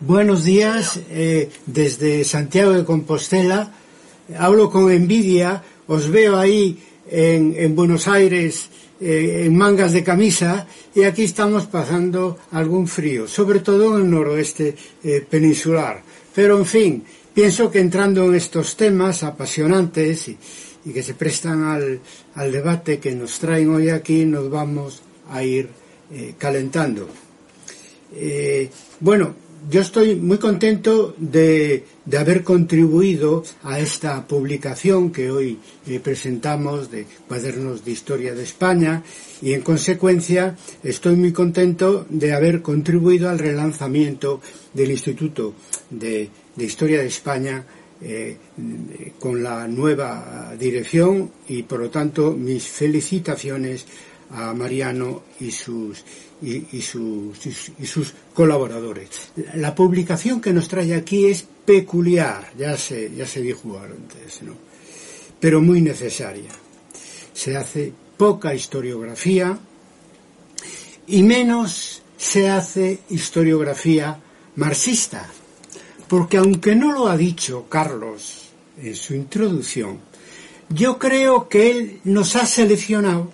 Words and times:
Buenos 0.00 0.42
días 0.42 0.98
eh, 1.08 1.50
desde 1.66 2.24
Santiago 2.24 2.72
de 2.72 2.84
Compostela. 2.84 3.72
Hablo 4.36 4.70
con 4.72 4.90
envidia, 4.90 5.62
os 5.86 6.10
veo 6.10 6.36
ahí 6.36 6.82
en, 7.08 7.54
en 7.56 7.76
Buenos 7.76 8.08
Aires 8.08 8.68
eh, 9.00 9.44
en 9.46 9.56
mangas 9.56 9.92
de 9.92 10.02
camisa 10.02 10.66
y 10.96 11.04
aquí 11.04 11.22
estamos 11.22 11.66
pasando 11.66 12.38
algún 12.50 12.88
frío, 12.88 13.28
sobre 13.28 13.60
todo 13.60 13.94
en 13.94 14.02
el 14.02 14.10
noroeste 14.10 14.74
eh, 15.04 15.24
peninsular. 15.30 16.02
Pero 16.34 16.58
en 16.58 16.66
fin, 16.66 17.04
pienso 17.32 17.70
que 17.70 17.78
entrando 17.78 18.24
en 18.24 18.34
estos 18.34 18.76
temas 18.76 19.22
apasionantes 19.22 20.26
y, 20.26 20.36
que 20.92 21.04
se 21.04 21.14
prestan 21.14 21.62
al, 22.34 22.50
debate 22.50 22.98
que 22.98 23.14
nos 23.14 23.38
traen 23.38 23.70
hoy 23.70 23.90
aquí, 23.90 24.24
nos 24.24 24.50
vamos 24.50 25.02
a 25.30 25.44
ir 25.44 25.68
calentando. 26.36 27.08
Bueno, 29.00 29.34
yo 29.70 29.80
estoy 29.80 30.14
muy 30.16 30.38
contento 30.38 31.14
de, 31.18 31.84
haber 32.18 32.42
contribuido 32.42 33.44
a 33.62 33.80
esta 33.80 34.26
publicación 34.26 35.10
que 35.10 35.30
hoy 35.30 35.58
eh, 35.86 36.00
presentamos 36.00 36.90
de 36.90 37.06
Cuadernos 37.26 37.84
de 37.84 37.90
Historia 37.90 38.34
de 38.34 38.44
España 38.44 39.02
y 39.42 39.52
en 39.52 39.60
consecuencia 39.60 40.56
estoy 40.82 41.16
muy 41.16 41.32
contento 41.32 42.06
de 42.08 42.32
haber 42.32 42.62
contribuido 42.62 43.28
al 43.28 43.38
relanzamiento 43.38 44.40
del 44.72 44.90
Instituto 44.90 45.54
de, 45.90 46.30
de 46.56 46.64
Historia 46.64 47.00
de 47.00 47.06
España 47.06 47.64
eh, 48.00 48.36
con 49.18 49.42
la 49.42 49.66
nueva 49.66 50.54
dirección 50.58 51.32
y 51.48 51.64
por 51.64 51.80
lo 51.80 51.90
tanto 51.90 52.32
mis 52.32 52.64
felicitaciones 52.68 53.84
a 54.30 54.52
Mariano 54.52 55.22
y 55.40 55.50
sus, 55.50 56.04
y, 56.42 56.80
sus, 56.82 57.46
y, 57.46 57.86
sus 57.86 58.14
colaboradores. 58.34 59.30
La 59.54 59.74
publicación 59.74 60.40
que 60.40 60.52
nos 60.52 60.68
trae 60.68 60.94
aquí 60.94 61.26
es 61.26 61.46
peculiar, 61.64 62.52
ya 62.56 62.76
se, 62.76 63.14
ya 63.14 63.26
se 63.26 63.40
dijo 63.40 63.78
antes, 63.78 64.42
¿no? 64.42 64.68
pero 65.40 65.60
muy 65.60 65.80
necesaria. 65.80 66.50
Se 67.32 67.56
hace 67.56 67.92
poca 68.16 68.54
historiografía 68.54 69.58
y 71.06 71.22
menos 71.22 72.02
se 72.16 72.50
hace 72.50 73.00
historiografía 73.08 74.20
marxista, 74.56 75.28
porque 76.08 76.36
aunque 76.36 76.74
no 76.74 76.92
lo 76.92 77.08
ha 77.08 77.16
dicho 77.16 77.66
Carlos 77.68 78.50
en 78.82 78.96
su 78.96 79.14
introducción, 79.14 80.00
yo 80.68 80.98
creo 80.98 81.48
que 81.48 81.70
él 81.70 82.00
nos 82.04 82.36
ha 82.36 82.44
seleccionado 82.44 83.30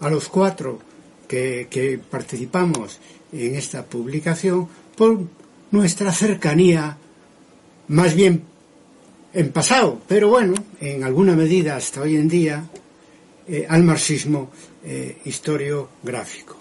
a 0.00 0.10
los 0.10 0.28
cuatro 0.28 0.78
que, 1.26 2.00
participamos 2.10 2.98
en 3.32 3.56
esta 3.56 3.84
publicación 3.84 4.68
por 4.96 5.20
nuestra 5.70 6.12
cercanía, 6.12 6.96
más 7.88 8.14
bien 8.14 8.42
en 9.32 9.52
pasado, 9.52 10.00
pero 10.06 10.28
bueno, 10.28 10.54
en 10.80 11.04
alguna 11.04 11.34
medida 11.34 11.76
hasta 11.76 12.02
hoy 12.02 12.16
en 12.16 12.28
día, 12.28 12.64
eh, 13.48 13.66
al 13.68 13.82
marxismo 13.82 14.50
eh, 14.84 15.18
historiográfico. 15.24 16.56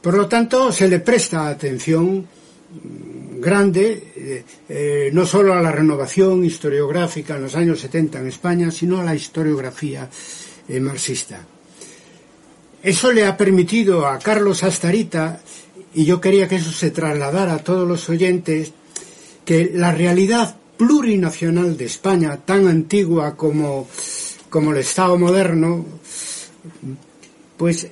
Por 0.00 0.14
lo 0.14 0.26
tanto, 0.26 0.72
se 0.72 0.88
le 0.88 1.00
presta 1.00 1.48
atención 1.48 2.20
mm, 2.20 3.40
grande 3.40 4.44
eh, 4.68 5.10
no 5.12 5.26
solo 5.26 5.54
a 5.54 5.60
la 5.60 5.72
renovación 5.72 6.44
historiográfica 6.44 7.36
en 7.36 7.42
los 7.42 7.54
años 7.54 7.80
70 7.80 8.20
en 8.20 8.28
España, 8.28 8.70
sino 8.70 9.00
a 9.00 9.04
la 9.04 9.14
historiografía 9.14 10.08
marxista. 10.80 11.46
Eso 12.82 13.12
le 13.12 13.24
ha 13.24 13.36
permitido 13.36 14.06
a 14.06 14.18
Carlos 14.18 14.62
Astarita, 14.62 15.40
y 15.94 16.04
yo 16.04 16.20
quería 16.20 16.48
que 16.48 16.56
eso 16.56 16.70
se 16.70 16.90
trasladara 16.90 17.54
a 17.54 17.64
todos 17.64 17.88
los 17.88 18.08
oyentes, 18.08 18.72
que 19.44 19.70
la 19.74 19.92
realidad 19.92 20.56
plurinacional 20.76 21.76
de 21.76 21.86
España, 21.86 22.38
tan 22.44 22.68
antigua 22.68 23.36
como, 23.36 23.88
como 24.48 24.72
el 24.72 24.78
Estado 24.78 25.18
moderno, 25.18 25.84
pues 27.56 27.88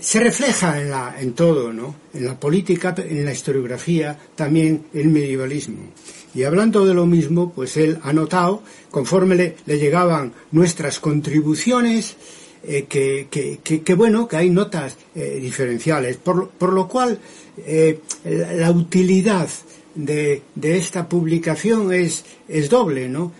se 0.00 0.20
refleja 0.20 0.80
en, 0.80 0.90
la, 0.90 1.16
en 1.18 1.32
todo, 1.32 1.72
¿no? 1.72 1.96
En 2.14 2.24
la 2.24 2.38
política, 2.38 2.94
en 2.96 3.24
la 3.24 3.32
historiografía, 3.32 4.16
también 4.36 4.86
el 4.94 5.08
medievalismo. 5.08 5.90
Y 6.34 6.44
hablando 6.44 6.86
de 6.86 6.94
lo 6.94 7.04
mismo, 7.04 7.52
pues 7.52 7.76
él 7.76 7.98
ha 8.02 8.12
notado, 8.12 8.62
conforme 8.90 9.34
le, 9.34 9.56
le 9.66 9.78
llegaban 9.78 10.32
nuestras 10.52 11.00
contribuciones, 11.00 12.16
eh, 12.64 12.86
que, 12.88 13.26
que, 13.28 13.82
que, 13.82 13.94
bueno, 13.94 14.28
que 14.28 14.36
hay 14.36 14.48
notas 14.48 14.96
eh, 15.14 15.38
diferenciales, 15.40 16.16
por, 16.16 16.50
por, 16.50 16.72
lo 16.72 16.86
cual 16.86 17.18
eh, 17.58 17.98
la, 18.24 18.70
utilidad 18.70 19.48
de, 19.96 20.42
de, 20.54 20.76
esta 20.76 21.08
publicación 21.08 21.92
es, 21.92 22.24
es 22.46 22.70
doble, 22.70 23.08
¿no? 23.08 23.32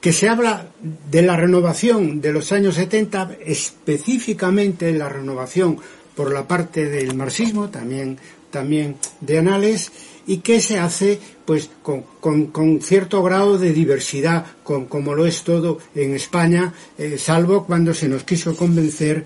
Que 0.00 0.12
se 0.12 0.28
habla 0.28 0.68
de 1.10 1.22
la 1.22 1.34
renovación 1.34 2.20
de 2.20 2.32
los 2.32 2.52
años 2.52 2.74
70, 2.76 3.38
específicamente 3.44 4.92
la 4.92 5.08
renovación 5.08 5.78
por 6.14 6.32
la 6.32 6.46
parte 6.46 6.88
del 6.88 7.14
marxismo, 7.14 7.70
también, 7.70 8.18
también 8.50 8.96
de 9.20 9.38
Anales, 9.38 9.90
y 10.26 10.38
que 10.38 10.60
se 10.60 10.78
hace 10.78 11.18
pues 11.44 11.70
con, 11.82 12.80
cierto 12.80 13.22
grado 13.22 13.58
de 13.58 13.72
diversidad, 13.72 14.46
con, 14.62 14.86
como 14.86 15.14
lo 15.14 15.26
es 15.26 15.42
todo 15.42 15.78
en 15.94 16.14
España, 16.14 16.72
eh, 16.96 17.18
salvo 17.18 17.66
cuando 17.66 17.92
se 17.92 18.08
nos 18.08 18.24
quiso 18.24 18.56
convencer 18.56 19.24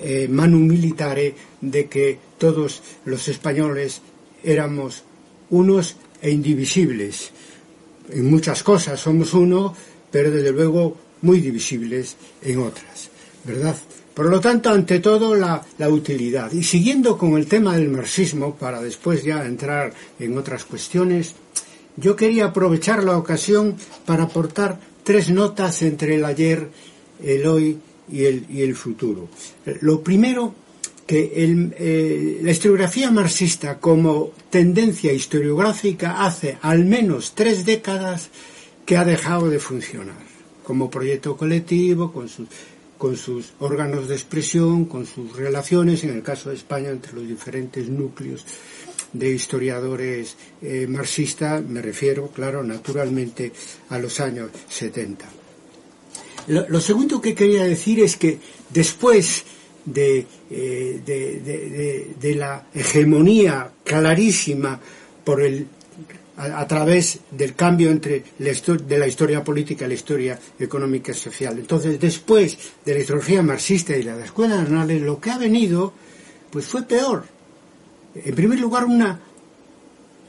eh, 0.00 0.28
manu 0.28 0.58
militare 0.58 1.34
de 1.60 1.86
que 1.86 2.18
todos 2.38 2.82
los 3.04 3.28
españoles 3.28 4.00
éramos 4.42 5.04
unos 5.50 5.96
e 6.22 6.30
indivisibles. 6.30 7.32
En 8.08 8.30
muchas 8.30 8.62
cosas 8.62 8.98
somos 8.98 9.34
uno, 9.34 9.74
pero 10.10 10.30
desde 10.30 10.52
luego 10.52 10.96
muy 11.22 11.40
divisibles 11.40 12.16
en 12.42 12.60
otras, 12.60 13.10
¿verdad? 13.44 13.76
Por 14.20 14.28
lo 14.28 14.38
tanto, 14.38 14.68
ante 14.68 15.00
todo, 15.00 15.34
la, 15.34 15.64
utilidad. 15.88 16.52
Y 16.52 16.62
siguiendo 16.62 17.16
con 17.16 17.38
el 17.38 17.46
tema 17.46 17.74
del 17.74 17.88
marxismo, 17.88 18.54
para 18.54 18.82
después 18.82 19.24
ya 19.24 19.46
entrar 19.46 19.94
en 20.18 20.36
otras 20.36 20.66
cuestiones, 20.66 21.34
yo 21.96 22.16
quería 22.16 22.44
aprovechar 22.44 23.02
la 23.02 23.16
ocasión 23.16 23.76
para 24.04 24.24
aportar 24.24 24.78
tres 25.04 25.30
notas 25.30 25.80
entre 25.80 26.16
el 26.16 26.26
ayer, 26.26 26.68
el 27.24 27.46
hoy 27.46 27.78
y 28.12 28.26
el, 28.26 28.76
futuro. 28.76 29.30
Lo 29.80 30.02
primero, 30.02 30.54
que 31.06 31.32
eh, 31.34 32.40
la 32.42 32.50
historiografía 32.50 33.10
marxista 33.10 33.78
como 33.78 34.32
tendencia 34.50 35.14
historiográfica 35.14 36.26
hace 36.26 36.58
al 36.60 36.84
menos 36.84 37.34
tres 37.34 37.64
décadas 37.64 38.28
que 38.84 38.98
ha 38.98 39.04
dejado 39.06 39.48
de 39.48 39.60
funcionar 39.60 40.28
como 40.62 40.90
proyecto 40.90 41.38
colectivo, 41.38 42.12
con 42.12 42.28
sus 42.28 42.46
con 43.00 43.16
sus 43.16 43.54
órganos 43.60 44.08
de 44.08 44.14
expresión, 44.14 44.84
con 44.84 45.06
sus 45.06 45.34
relaciones, 45.34 46.04
en 46.04 46.10
el 46.10 46.22
caso 46.22 46.50
de 46.50 46.56
España, 46.56 46.90
entre 46.90 47.14
los 47.14 47.26
diferentes 47.26 47.88
núcleos 47.88 48.44
de 49.14 49.30
historiadores 49.32 50.36
eh, 50.60 50.86
marxistas, 50.86 51.64
me 51.64 51.80
refiero, 51.80 52.28
claro, 52.28 52.62
naturalmente, 52.62 53.52
a 53.88 53.98
los 53.98 54.20
años 54.20 54.50
70. 54.68 55.24
Lo, 56.48 56.78
segundo 56.78 57.22
que 57.22 57.34
quería 57.34 57.64
decir 57.64 58.00
es 58.00 58.18
que 58.18 58.38
después 58.68 59.44
de, 59.86 60.26
eh, 60.50 62.10
de 62.20 62.34
la 62.34 62.66
hegemonía 62.74 63.72
clarísima 63.82 64.78
por 65.24 65.40
el 65.40 65.66
a, 66.36 66.66
través 66.66 67.20
del 67.30 67.54
cambio 67.54 67.90
entre 67.90 68.24
la 68.38 68.50
de 68.52 68.98
la 68.98 69.06
historia 69.06 69.44
política 69.44 69.84
y 69.84 69.88
la 69.88 69.94
historia 69.94 70.38
económica 70.58 71.12
y 71.12 71.14
social. 71.14 71.58
Entonces, 71.58 72.00
después 72.00 72.56
de 72.84 72.94
la 72.94 73.00
historiografía 73.00 73.42
marxista 73.42 73.96
y 73.96 74.02
la 74.02 74.14
de 74.14 74.20
la 74.20 74.24
escuela 74.26 74.56
de 74.56 74.62
Arnales, 74.62 75.02
lo 75.02 75.20
que 75.20 75.30
ha 75.30 75.38
venido, 75.38 75.92
pues 76.50 76.66
fue 76.66 76.82
peor. 76.82 77.24
En 78.14 78.34
primer 78.34 78.58
lugar, 78.58 78.86
una, 78.86 79.20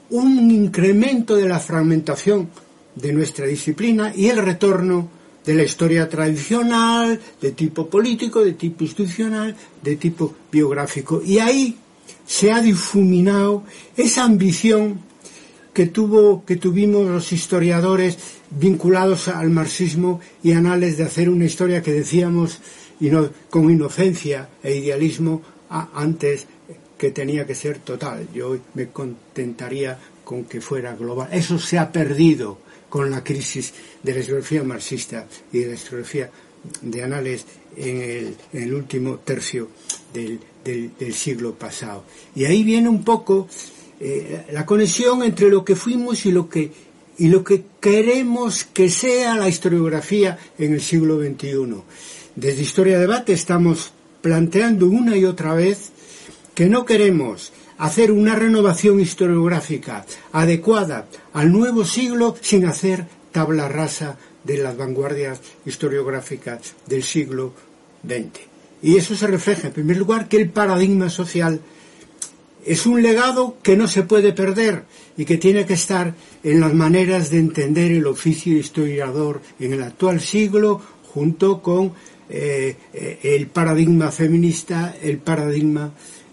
un 0.09 0.51
incremento 0.51 1.35
de 1.35 1.47
la 1.47 1.59
fragmentación 1.59 2.49
de 2.95 3.13
nuestra 3.13 3.45
disciplina 3.45 4.13
y 4.15 4.27
el 4.27 4.37
retorno 4.37 5.09
de 5.45 5.53
la 5.55 5.63
historia 5.63 6.07
tradicional, 6.07 7.19
de 7.41 7.51
tipo 7.51 7.89
político, 7.89 8.43
de 8.43 8.53
tipo 8.53 8.83
institucional, 8.83 9.55
de 9.81 9.95
tipo 9.95 10.35
biográfico. 10.51 11.21
Y 11.25 11.39
ahí 11.39 11.77
se 12.25 12.51
ha 12.51 12.61
difuminado 12.61 13.63
esa 13.97 14.23
ambición 14.23 14.99
que 15.73 15.87
tuvo 15.87 16.43
que 16.45 16.57
tuvimos 16.57 17.07
los 17.07 17.31
historiadores 17.31 18.17
vinculados 18.49 19.27
al 19.27 19.49
marxismo 19.49 20.19
y 20.43 20.51
anales 20.51 20.97
de 20.97 21.03
hacer 21.03 21.29
una 21.29 21.45
historia 21.45 21.81
que 21.81 21.93
decíamos 21.93 22.59
con 23.49 23.69
inocencia 23.71 24.49
e 24.61 24.75
idealismo 24.75 25.41
antes 25.69 26.45
que 26.97 27.11
tenía 27.11 27.47
que 27.47 27.55
ser 27.55 27.79
total. 27.79 28.27
Yo 28.33 28.57
me 28.75 28.89
contentaría 28.89 29.97
con 30.23 30.43
que 30.45 30.61
fuera 30.61 30.95
global. 30.95 31.29
Eso 31.31 31.57
se 31.57 31.79
ha 31.79 31.91
perdido 31.91 32.59
con 32.89 33.09
la 33.09 33.23
crisis 33.23 33.73
de 34.03 34.13
la 34.13 34.19
historiografía 34.19 34.63
marxista 34.63 35.25
y 35.51 35.59
de 35.59 35.67
la 35.67 35.73
historiografía 35.73 36.29
de 36.81 37.03
anales 37.03 37.45
en 37.75 38.01
el, 38.01 38.35
en 38.53 38.63
el 38.63 38.73
último 38.73 39.17
tercio 39.19 39.69
del, 40.13 40.39
del, 40.63 40.91
del 40.99 41.13
siglo 41.13 41.55
pasado. 41.55 42.03
Y 42.35 42.45
ahí 42.45 42.63
viene 42.63 42.89
un 42.89 43.03
poco 43.03 43.47
eh, 44.03 44.47
la 44.51 44.65
conexión 44.65 45.21
entre 45.21 45.47
lo 45.47 45.63
que 45.63 45.75
fuimos 45.75 46.25
y 46.25 46.31
lo 46.31 46.49
que, 46.49 46.71
y 47.19 47.27
lo 47.27 47.43
que 47.43 47.65
queremos 47.79 48.63
que 48.63 48.89
sea 48.89 49.37
la 49.37 49.47
historiografía 49.47 50.39
en 50.57 50.73
el 50.73 50.81
siglo 50.81 51.19
XXI. 51.19 51.83
Desde 52.35 52.63
Historia 52.63 52.97
Debate 52.97 53.33
estamos 53.33 53.93
planteando 54.23 54.87
una 54.87 55.15
y 55.15 55.25
otra 55.25 55.53
vez 55.53 55.91
que 56.55 56.65
no 56.65 56.83
queremos 56.83 57.53
hacer 57.77 58.11
una 58.11 58.33
renovación 58.35 58.99
historiográfica 58.99 60.03
adecuada 60.31 61.05
al 61.33 61.51
nuevo 61.51 61.85
siglo 61.85 62.35
sin 62.41 62.65
hacer 62.65 63.05
tabla 63.31 63.67
rasa 63.67 64.17
de 64.43 64.57
las 64.57 64.75
vanguardias 64.75 65.39
historiográficas 65.63 66.73
del 66.87 67.03
siglo 67.03 67.53
XX. 68.03 68.47
Y 68.81 68.97
eso 68.97 69.15
se 69.15 69.27
refleja, 69.27 69.67
en 69.67 69.73
primer 69.73 69.97
lugar, 69.97 70.27
que 70.27 70.37
el 70.37 70.49
paradigma 70.49 71.11
social 71.11 71.61
es 72.65 72.85
un 72.85 73.01
legado 73.01 73.57
que 73.61 73.75
no 73.75 73.87
se 73.87 74.03
puede 74.03 74.33
perder 74.33 74.83
y 75.17 75.25
que 75.25 75.37
tiene 75.37 75.65
que 75.65 75.73
estar 75.73 76.13
en 76.43 76.59
las 76.59 76.73
maneras 76.73 77.29
de 77.29 77.39
entender 77.39 77.91
el 77.91 78.07
oficio 78.07 78.57
historiador 78.57 79.41
en 79.59 79.73
el 79.73 79.83
actual 79.83 80.21
siglo, 80.21 80.81
junto 81.13 81.61
con 81.61 81.93
eh, 82.29 82.75
eh, 82.93 83.19
el 83.23 83.47
paradigma 83.47 84.11
feminista, 84.11 84.95
el 85.01 85.17
paradigma 85.17 85.91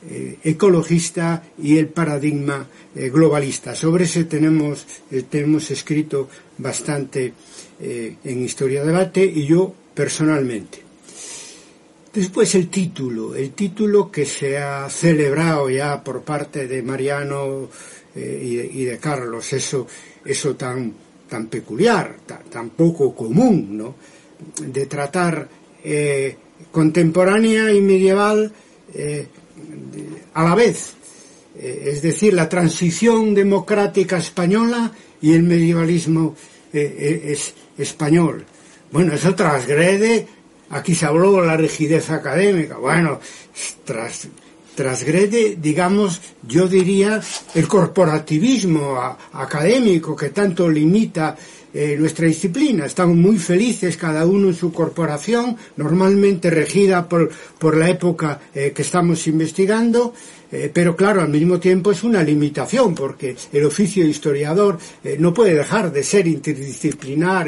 eh, 0.09 0.39
ecologista 0.45 1.43
y 1.61 1.77
el 1.79 1.89
paradigma 1.89 2.67
globalista. 2.95 3.75
Sobre 3.75 4.05
ese 4.05 4.25
tenemos, 4.25 4.87
tenemos 5.31 5.71
escrito 5.71 6.29
bastante 6.57 7.33
en 7.81 8.43
Historia 8.43 8.85
Debate 8.85 9.25
y 9.25 9.47
yo 9.47 9.73
personalmente. 9.95 10.88
Después 12.13 12.55
el 12.55 12.69
título, 12.69 13.35
el 13.35 13.53
título 13.53 14.11
que 14.11 14.25
se 14.25 14.57
ha 14.57 14.89
celebrado 14.89 15.69
ya 15.69 16.03
por 16.03 16.23
parte 16.23 16.67
de 16.67 16.83
Mariano 16.83 17.69
eh, 18.15 18.71
y, 18.73 18.85
de, 18.85 18.99
Carlos, 18.99 19.53
eso, 19.53 19.87
eso 20.25 20.57
tan, 20.57 20.95
tan 21.29 21.49
peculiar, 21.49 22.17
tan, 22.51 22.71
poco 22.71 23.15
común, 23.15 23.77
¿no? 23.77 23.95
De 24.67 24.87
tratar 24.87 25.49
eh, 25.85 26.37
contemporánea 26.71 27.73
y 27.73 27.81
medieval 27.83 28.53
eh, 28.95 29.27
a 30.33 30.45
la 30.45 30.55
vez, 30.55 30.95
es 31.61 32.01
decir, 32.03 32.33
la 32.35 32.49
transición 32.49 33.35
democrática 33.35 34.17
española 34.17 34.93
y 35.21 35.33
el 35.35 35.43
medievalismo 35.43 36.37
es, 36.73 37.55
español. 37.77 38.47
Bueno, 38.93 39.13
eso 39.13 39.35
transgrede 39.35 40.27
Aquí 40.71 40.95
se 40.95 41.07
habló 41.07 41.41
de 41.41 41.47
la 41.47 41.57
rigidez 41.57 42.11
académica. 42.11 42.77
Bueno, 42.77 43.21
tras, 43.85 44.29
transgrede, 44.79 45.57
digamos, 45.61 46.21
yo 46.47 46.69
diría, 46.69 47.21
el 47.57 47.67
corporativismo 47.67 48.97
académico 49.33 50.15
que 50.15 50.29
tanto 50.29 50.69
limita 50.69 51.37
eh, 51.75 51.97
nuestra 51.99 52.27
disciplina. 52.27 52.87
Estamos 52.87 53.17
muy 53.17 53.39
felices 53.39 53.97
cada 53.97 54.25
uno 54.25 54.49
en 54.49 54.55
su 54.55 54.73
corporación, 54.73 55.57
normalmente 55.77 56.49
regida 56.51 57.09
por, 57.09 57.31
por 57.59 57.77
la 57.77 57.91
época 57.91 58.41
eh, 58.55 58.73
que 58.75 58.83
estamos 58.83 59.27
investigando, 59.27 60.15
eh, 60.51 60.71
pero 60.73 60.97
claro, 60.97 61.21
al 61.21 61.29
mismo 61.29 61.61
tiempo 61.61 61.93
es 61.93 62.03
una 62.05 62.23
limitación, 62.23 62.95
porque 62.95 63.37
el 63.53 63.65
oficio 63.67 64.03
de 64.03 64.11
historiador 64.11 64.79
no 65.19 65.35
puede 65.35 65.55
dejar 65.55 65.93
de 65.93 66.03
ser 66.03 66.27
interdisciplinar, 66.27 67.47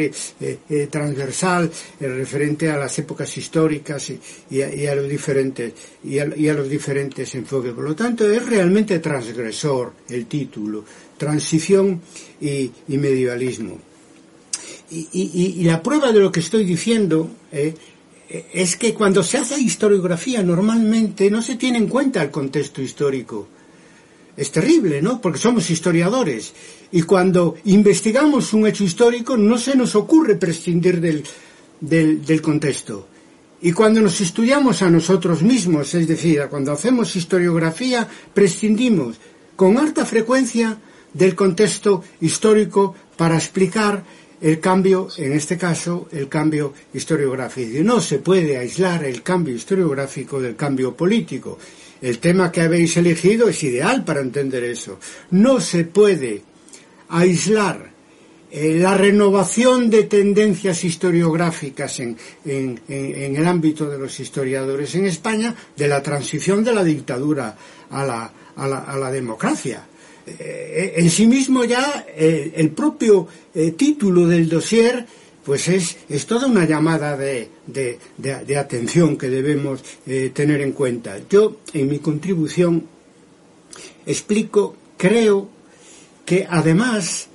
transversal, 0.91 1.71
referente 1.99 2.71
a 2.71 2.77
las 2.77 2.99
épocas 2.99 3.35
históricas 3.39 4.13
y, 4.51 4.61
a, 4.87 4.95
los 4.95 5.09
diferentes, 5.09 5.73
y 6.05 6.19
a, 6.19 6.55
los 6.55 6.69
diferentes 6.69 7.35
enfoques. 7.35 7.73
Por 7.73 7.85
lo 7.85 7.97
tanto, 7.97 8.31
es 8.31 8.47
realmente 8.47 8.99
transgresor 8.99 9.95
el 10.11 10.27
título, 10.27 10.85
transición 11.17 12.01
y, 12.41 12.71
medievalismo. 12.89 13.90
Y, 14.91 15.63
la 15.65 15.83
prueba 15.83 16.11
de 16.11 16.21
lo 16.21 16.33
que 16.33 16.41
estoy 16.41 16.65
diciendo 16.65 17.31
es 18.53 18.77
que 18.77 18.93
cuando 18.93 19.23
se 19.23 19.39
hace 19.39 19.61
historiografía 19.61 20.43
normalmente 20.43 21.31
no 21.31 21.43
se 21.43 21.57
tiene 21.57 21.79
en 21.79 21.89
cuenta 21.89 22.23
el 22.23 22.31
contexto 22.31 22.83
histórico. 22.83 23.49
Es 24.37 24.51
terrible, 24.51 25.03
¿no? 25.03 25.21
Porque 25.21 25.39
somos 25.39 25.69
historiadores. 25.71 26.53
Y 26.93 27.03
cuando 27.03 27.57
investigamos 27.65 28.53
un 28.53 28.67
hecho 28.67 28.85
histórico 28.85 29.37
no 29.37 29.59
se 29.59 29.77
nos 29.77 29.95
ocurre 29.95 30.37
prescindir 30.37 31.01
del, 31.01 31.25
del, 31.81 32.43
contexto. 32.43 33.07
Y 33.63 33.73
cuando 33.73 34.01
nos 34.01 34.21
estudiamos 34.21 34.83
a 34.83 34.91
nosotros 34.91 35.43
mismos, 35.43 35.95
es 35.95 36.09
decir, 36.09 36.43
cuando 36.49 36.73
hacemos 36.73 37.15
historiografía, 37.15 38.09
prescindimos 38.33 39.17
con 39.57 39.77
alta 39.77 40.07
frecuencia 40.07 40.79
del 41.13 41.35
contexto 41.35 42.03
histórico 42.21 42.95
para 43.17 43.37
explicar 43.37 44.05
el 44.41 44.59
cambio, 44.61 45.09
en 45.17 45.33
este 45.33 45.59
caso, 45.59 46.09
el 46.13 46.29
cambio 46.29 46.73
historiográfico. 46.95 47.83
No 47.85 48.01
se 48.01 48.19
puede 48.19 48.57
aislar 48.57 49.05
el 49.05 49.23
cambio 49.23 49.55
historiográfico 49.55 50.41
del 50.41 50.57
cambio 50.57 50.97
político. 50.97 51.59
El 52.01 52.19
tema 52.19 52.51
que 52.51 52.63
habéis 52.63 52.97
elegido 52.97 53.49
es 53.49 53.63
ideal 53.63 54.05
para 54.05 54.21
entender 54.21 54.65
eso. 54.65 54.99
No 55.33 55.61
se 55.61 55.85
puede 55.85 56.43
aislar 57.11 57.91
eh, 58.51 58.79
la 58.81 58.97
renovación 58.97 59.91
de 59.91 60.05
tendencias 60.05 60.85
historiográficas 60.85 62.01
en, 62.01 62.17
el 62.47 63.47
ámbito 63.47 63.89
de 63.89 63.99
los 63.99 64.19
historiadores 64.19 64.95
en 64.95 65.07
España 65.07 65.55
de 65.77 65.87
la 65.87 66.03
transición 66.03 66.65
de 66.65 66.75
la 66.75 66.83
dictadura 66.83 67.57
a 67.91 68.05
la 68.57 69.11
democracia. 69.11 69.87
Eh, 70.39 70.95
en 70.97 71.11
sí 71.11 71.27
mismo 71.27 71.65
ya 71.65 72.07
eh, 72.09 72.53
el 72.57 72.71
propio 72.71 73.27
eh, 73.55 73.73
título 73.73 74.27
del 74.27 74.49
dossier 74.49 75.07
pues 75.45 75.69
es, 75.69 75.97
es 76.09 76.27
toda 76.27 76.47
una 76.47 76.67
llamada 76.67 77.17
de, 77.17 77.49
de, 77.67 78.57
atención 78.57 79.17
que 79.17 79.31
debemos 79.31 79.83
tener 80.35 80.61
en 80.61 80.73
cuenta. 80.73 81.19
Yo 81.29 81.57
en 81.73 81.89
mi 81.89 81.99
contribución 81.99 82.87
explico, 84.05 84.77
creo 84.99 85.49
que 86.27 86.47
además 86.49 87.29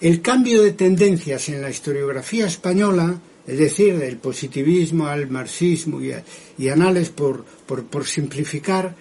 el 0.00 0.20
cambio 0.20 0.62
de 0.62 0.72
tendencias 0.72 1.48
en 1.48 1.62
la 1.62 1.70
historiografía 1.70 2.46
española, 2.46 3.18
es 3.46 3.58
decir, 3.58 3.98
del 3.98 4.18
positivismo 4.18 5.06
al 5.06 5.28
marxismo 5.30 6.02
y, 6.02 6.12
y 6.58 6.68
anales 6.68 7.08
por, 7.08 7.44
por, 7.66 7.84
por 7.84 8.06
simplificar, 8.06 8.94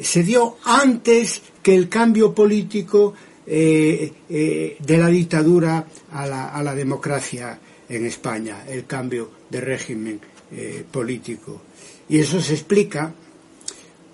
se 0.00 0.22
dio 0.22 0.56
antes 0.64 1.42
que 1.68 1.74
el 1.74 1.90
cambio 1.90 2.32
político 2.32 3.12
eh, 3.46 4.10
eh, 4.30 4.78
de 4.80 4.96
la 4.96 5.08
dictadura 5.08 5.84
a 6.12 6.26
la, 6.26 6.74
democracia 6.74 7.60
en 7.86 8.06
España, 8.06 8.64
el 8.66 8.86
cambio 8.86 9.30
de 9.50 9.60
régimen 9.60 10.18
eh, 10.50 10.82
político. 10.90 11.60
Y 12.08 12.20
eso 12.20 12.40
se 12.40 12.54
explica 12.54 13.12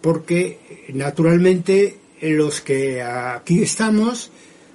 porque, 0.01 0.89
naturalmente, 0.95 1.97
los 2.23 2.61
que 2.61 3.01
aquí 3.01 3.63
estamos, 3.63 4.33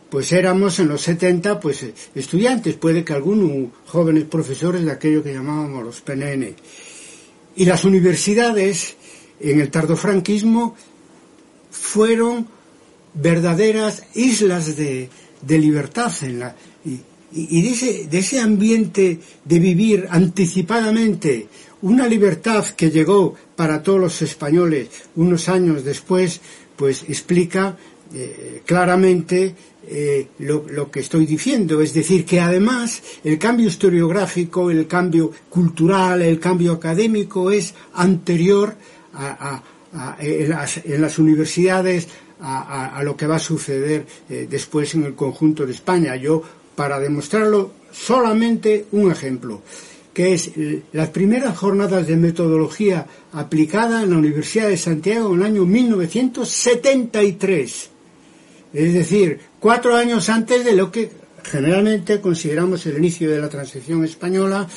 pues 0.10 0.32
éramos 0.32 0.80
en 0.80 0.88
los 0.88 1.02
70 1.02 1.60
pues 1.60 1.86
estudiantes, 2.16 2.76
puede 2.76 3.04
que 3.04 3.12
algunos 3.12 3.74
jóvenes 3.88 4.24
profesores 4.24 4.86
de 4.86 4.92
aquello 4.94 5.22
que 5.22 5.34
llamábamos 5.34 5.84
los 5.84 6.00
PNN. 6.00 6.56
Y 7.58 7.66
las 7.66 7.84
universidades 7.84 8.96
en 9.42 9.60
el 9.60 9.70
tardofranquismo 9.70 10.78
fueron 11.72 12.58
verdaderas 13.14 14.04
islas 14.16 14.76
de, 14.76 15.10
libertad 15.48 16.12
en 16.22 16.40
la, 16.40 16.56
y, 17.32 17.62
de, 17.62 17.70
ese, 17.70 18.08
de 18.08 18.40
ambiente 18.40 19.20
de 19.46 19.60
vivir 19.60 20.08
anticipadamente 20.10 21.48
una 21.82 22.08
libertad 22.08 22.66
que 22.66 22.92
llegó 22.92 23.36
para 23.56 23.82
todos 23.82 24.00
los 24.00 24.22
españoles 24.22 24.90
unos 25.16 25.48
años 25.48 25.84
después, 25.84 26.42
pues 26.76 27.04
explica 27.08 27.78
eh, 28.14 28.62
claramente 28.66 29.56
eh, 29.88 30.28
lo, 30.40 30.66
lo, 30.70 30.92
que 30.92 31.00
estoy 31.00 31.26
diciendo. 31.26 31.82
Es 31.82 31.94
decir, 31.94 32.26
que 32.26 32.40
además 32.40 33.02
el 33.24 33.38
cambio 33.38 33.68
historiográfico, 33.68 34.70
el 34.70 34.88
cambio 34.88 35.32
cultural, 35.50 36.22
el 36.22 36.40
cambio 36.40 36.74
académico 36.74 37.50
es 37.50 37.74
anterior 37.94 38.76
a, 39.14 39.64
en, 40.20 41.02
las, 41.02 41.20
universidades 41.20 42.08
a, 42.42 43.02
lo 43.04 43.18
que 43.18 43.28
va 43.28 43.36
a 43.36 43.40
suceder 43.40 44.06
eh, 44.30 44.48
después 44.50 44.96
en 44.96 45.04
el 45.06 45.14
conjunto 45.16 45.66
de 45.66 45.74
España. 45.74 46.16
Yo, 46.16 46.42
para 46.76 46.98
demostrarlo, 47.00 47.72
solamente 47.92 48.86
un 48.92 49.12
ejemplo, 49.12 49.62
que 50.14 50.34
es 50.34 50.52
las 50.92 51.10
primeras 51.10 51.58
jornadas 51.58 52.06
de 52.08 52.18
metodología 52.18 53.06
aplicada 53.34 54.04
en 54.04 54.12
la 54.12 54.18
Universidad 54.18 54.70
de 54.70 54.78
Santiago 54.78 55.34
en 55.34 55.42
el 55.42 55.46
año 55.46 55.66
1973. 55.66 57.90
Es 58.74 58.94
decir, 58.94 59.40
cuatro 59.60 59.96
años 59.96 60.30
antes 60.30 60.64
de 60.64 60.74
lo 60.74 60.92
que 60.92 61.10
generalmente 61.44 62.22
consideramos 62.22 62.86
el 62.86 62.98
inicio 62.98 63.32
de 63.32 63.40
la 63.40 63.50
transición 63.50 64.06
española 64.06 64.68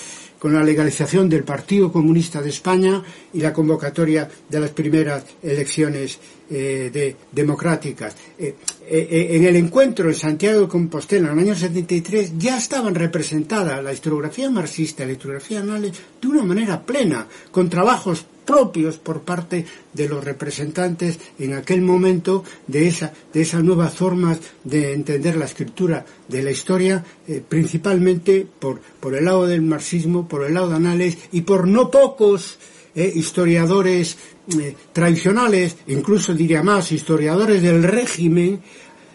con 0.42 0.54
la 0.54 0.64
legalización 0.64 1.28
del 1.28 1.44
Partido 1.44 1.92
Comunista 1.92 2.42
de 2.42 2.48
España 2.48 3.00
y 3.32 3.38
la 3.38 3.52
convocatoria 3.52 4.28
de 4.48 4.58
las 4.58 4.70
primeras 4.70 5.24
elecciones 5.40 6.18
eh, 6.50 7.14
democráticas. 7.30 8.16
Eh, 8.36 8.56
eh, 8.88 9.28
en 9.30 9.44
el 9.44 9.54
encuentro 9.54 10.08
en 10.08 10.16
Santiago 10.16 10.62
de 10.62 10.66
Compostela 10.66 11.30
en 11.30 11.38
el 11.38 11.44
año 11.44 11.54
73 11.54 12.32
ya 12.38 12.58
estaban 12.58 12.92
representadas 12.92 13.84
la 13.84 13.92
historiografía 13.92 14.50
marxista 14.50 15.04
y 15.04 15.06
la 15.06 15.12
historiografía 15.12 15.60
anales 15.60 15.92
de 16.20 16.26
una 16.26 16.42
manera 16.42 16.82
plena, 16.82 17.28
con 17.52 17.70
trabajos 17.70 18.26
propios 18.44 18.98
por 18.98 19.22
parte 19.22 19.64
de 19.92 20.08
los 20.08 20.24
representantes 20.24 21.18
en 21.38 21.54
aquel 21.54 21.82
momento 21.82 22.44
de 22.66 22.88
esa 22.88 23.12
de 23.32 23.42
esas 23.42 23.62
nuevas 23.62 23.94
formas 23.94 24.38
de 24.64 24.92
entender 24.92 25.36
la 25.36 25.44
escritura 25.44 26.04
de 26.28 26.42
la 26.42 26.50
historia 26.50 27.04
principalmente 27.48 28.46
por 28.58 28.80
por 28.80 29.14
el 29.14 29.24
lado 29.24 29.46
del 29.46 29.62
marxismo 29.62 30.28
por 30.28 30.44
el 30.44 30.54
lado 30.54 30.70
de 30.70 30.76
Anales 30.76 31.18
y 31.32 31.42
por 31.42 31.66
no 31.66 31.90
pocos 31.90 32.58
historiadores 32.94 34.18
eh, 34.58 34.74
tradicionales, 34.92 35.76
incluso 35.86 36.34
diría 36.34 36.64
más, 36.64 36.90
historiadores 36.90 37.62
del 37.62 37.84
régimen, 37.84 38.60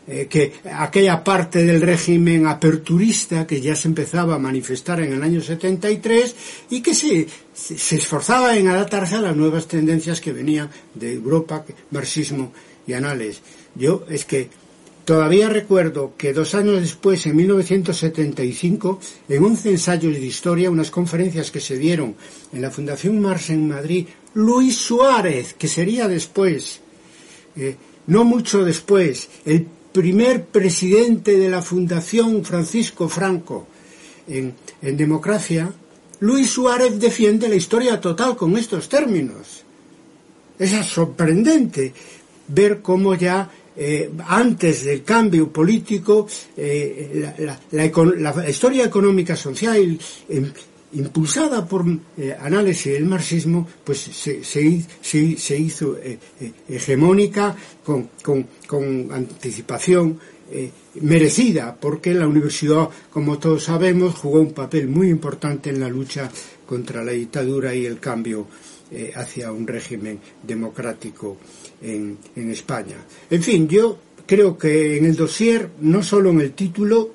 eh, 0.08 0.28
que 0.30 0.54
aquella 0.74 1.24
parte 1.24 1.66
del 1.66 1.82
régimen 1.82 2.48
aperturista 2.48 3.46
que 3.46 3.60
ya 3.60 3.76
se 3.76 3.88
empezaba 3.88 4.36
a 4.36 4.40
manifestar 4.40 5.02
en 5.02 5.14
el 5.14 5.22
año 5.22 5.42
73 5.42 6.36
y 6.70 6.82
que 6.82 6.94
se, 6.94 7.28
se 7.54 7.96
esforzaba 7.96 8.56
en 8.56 8.68
adaptarse 8.68 9.16
a 9.16 9.22
las 9.22 9.36
nuevas 9.36 9.68
tendencias 9.68 10.22
que 10.22 10.34
venían 10.34 10.70
de 10.94 11.14
Europa, 11.14 11.66
marxismo 11.92 12.54
y 12.86 12.94
anales. 12.94 13.42
Yo 13.76 14.06
es 14.10 14.26
que 14.26 14.50
Todavía 15.08 15.48
recuerdo 15.48 16.16
que 16.18 16.34
dos 16.34 16.54
años 16.54 16.82
después, 16.82 17.26
en 17.28 17.38
1975, 17.38 19.00
en 19.30 19.42
11 19.42 19.70
ensayos 19.70 20.14
de 20.14 20.26
historia, 20.26 20.70
unas 20.70 20.92
conferencias 20.92 21.50
que 21.50 21.62
se 21.62 21.78
dieron 21.78 22.18
en 22.52 22.62
la 22.62 22.72
Fundación 22.72 23.22
Marx 23.22 23.52
en 23.52 23.70
Madrid, 23.70 24.06
Luis 24.34 24.76
Suárez, 24.76 25.54
que 25.54 25.70
sería 25.70 26.10
después, 26.10 26.82
eh, 27.56 27.78
no 28.08 28.26
mucho 28.26 28.66
después, 28.66 29.30
el 29.46 29.66
primer 29.98 30.46
presidente 30.46 31.38
de 31.38 31.50
la 31.50 31.64
Fundación 31.64 32.46
Francisco 32.46 33.10
Franco 33.10 33.66
en, 34.28 34.54
democracia, 34.96 35.74
Luis 36.20 36.52
Suárez 36.52 37.00
defiende 37.00 37.50
la 37.50 37.56
historia 37.56 38.00
total 38.00 38.36
con 38.36 38.56
estos 38.58 38.88
términos. 38.90 39.64
Es 40.60 40.70
sorprendente 40.86 41.94
ver 42.48 42.80
cómo 42.84 43.16
ya 43.16 43.50
eh, 43.76 44.12
antes 44.28 44.86
del 44.86 45.04
cambio 45.04 45.52
político, 45.52 46.28
eh, 46.56 47.34
la, 47.72 48.48
historia 48.48 48.86
económica 48.86 49.36
social 49.36 49.98
em, 50.30 50.52
impulsada 50.94 51.66
por 51.66 51.86
eh, 52.18 52.36
análisis 52.40 52.94
del 52.94 53.06
marxismo, 53.06 53.68
pues 53.84 54.00
se, 54.00 54.44
se, 54.44 55.58
hizo 55.58 55.98
hegemónica 56.70 57.56
con, 57.84 58.10
con 58.24 59.12
anticipación 59.12 60.20
merecida, 61.02 61.76
porque 61.76 62.14
la 62.14 62.26
universidad, 62.26 62.90
como 63.12 63.38
todos 63.38 63.66
sabemos, 63.66 64.16
jugó 64.16 64.40
un 64.40 64.54
papel 64.54 64.88
muy 64.88 65.10
importante 65.10 65.70
en 65.70 65.82
la 65.82 65.90
lucha 65.90 66.32
contra 66.66 67.04
la 67.04 67.12
dictadura 67.12 67.76
y 67.76 67.86
el 67.86 68.00
cambio 68.00 68.48
hacia 69.14 69.52
un 69.52 69.68
régimen 69.68 70.20
democrático 70.42 71.38
en, 71.82 72.18
España. 72.52 72.98
En 73.30 73.44
fin, 73.44 73.68
yo 73.68 73.98
creo 74.26 74.58
que 74.58 74.98
en 74.98 75.06
el 75.06 75.16
dossier, 75.16 75.70
no 75.82 76.04
solo 76.04 76.30
en 76.32 76.42
el 76.42 76.54
título, 76.54 77.12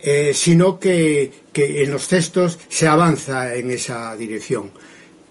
eh, 0.00 0.32
sino 0.34 0.78
que, 0.78 1.30
en 1.54 1.90
los 1.90 2.08
textos 2.08 2.58
se 2.68 2.86
avanza 2.86 3.54
en 3.54 3.70
esa 3.70 4.16
dirección. 4.16 4.70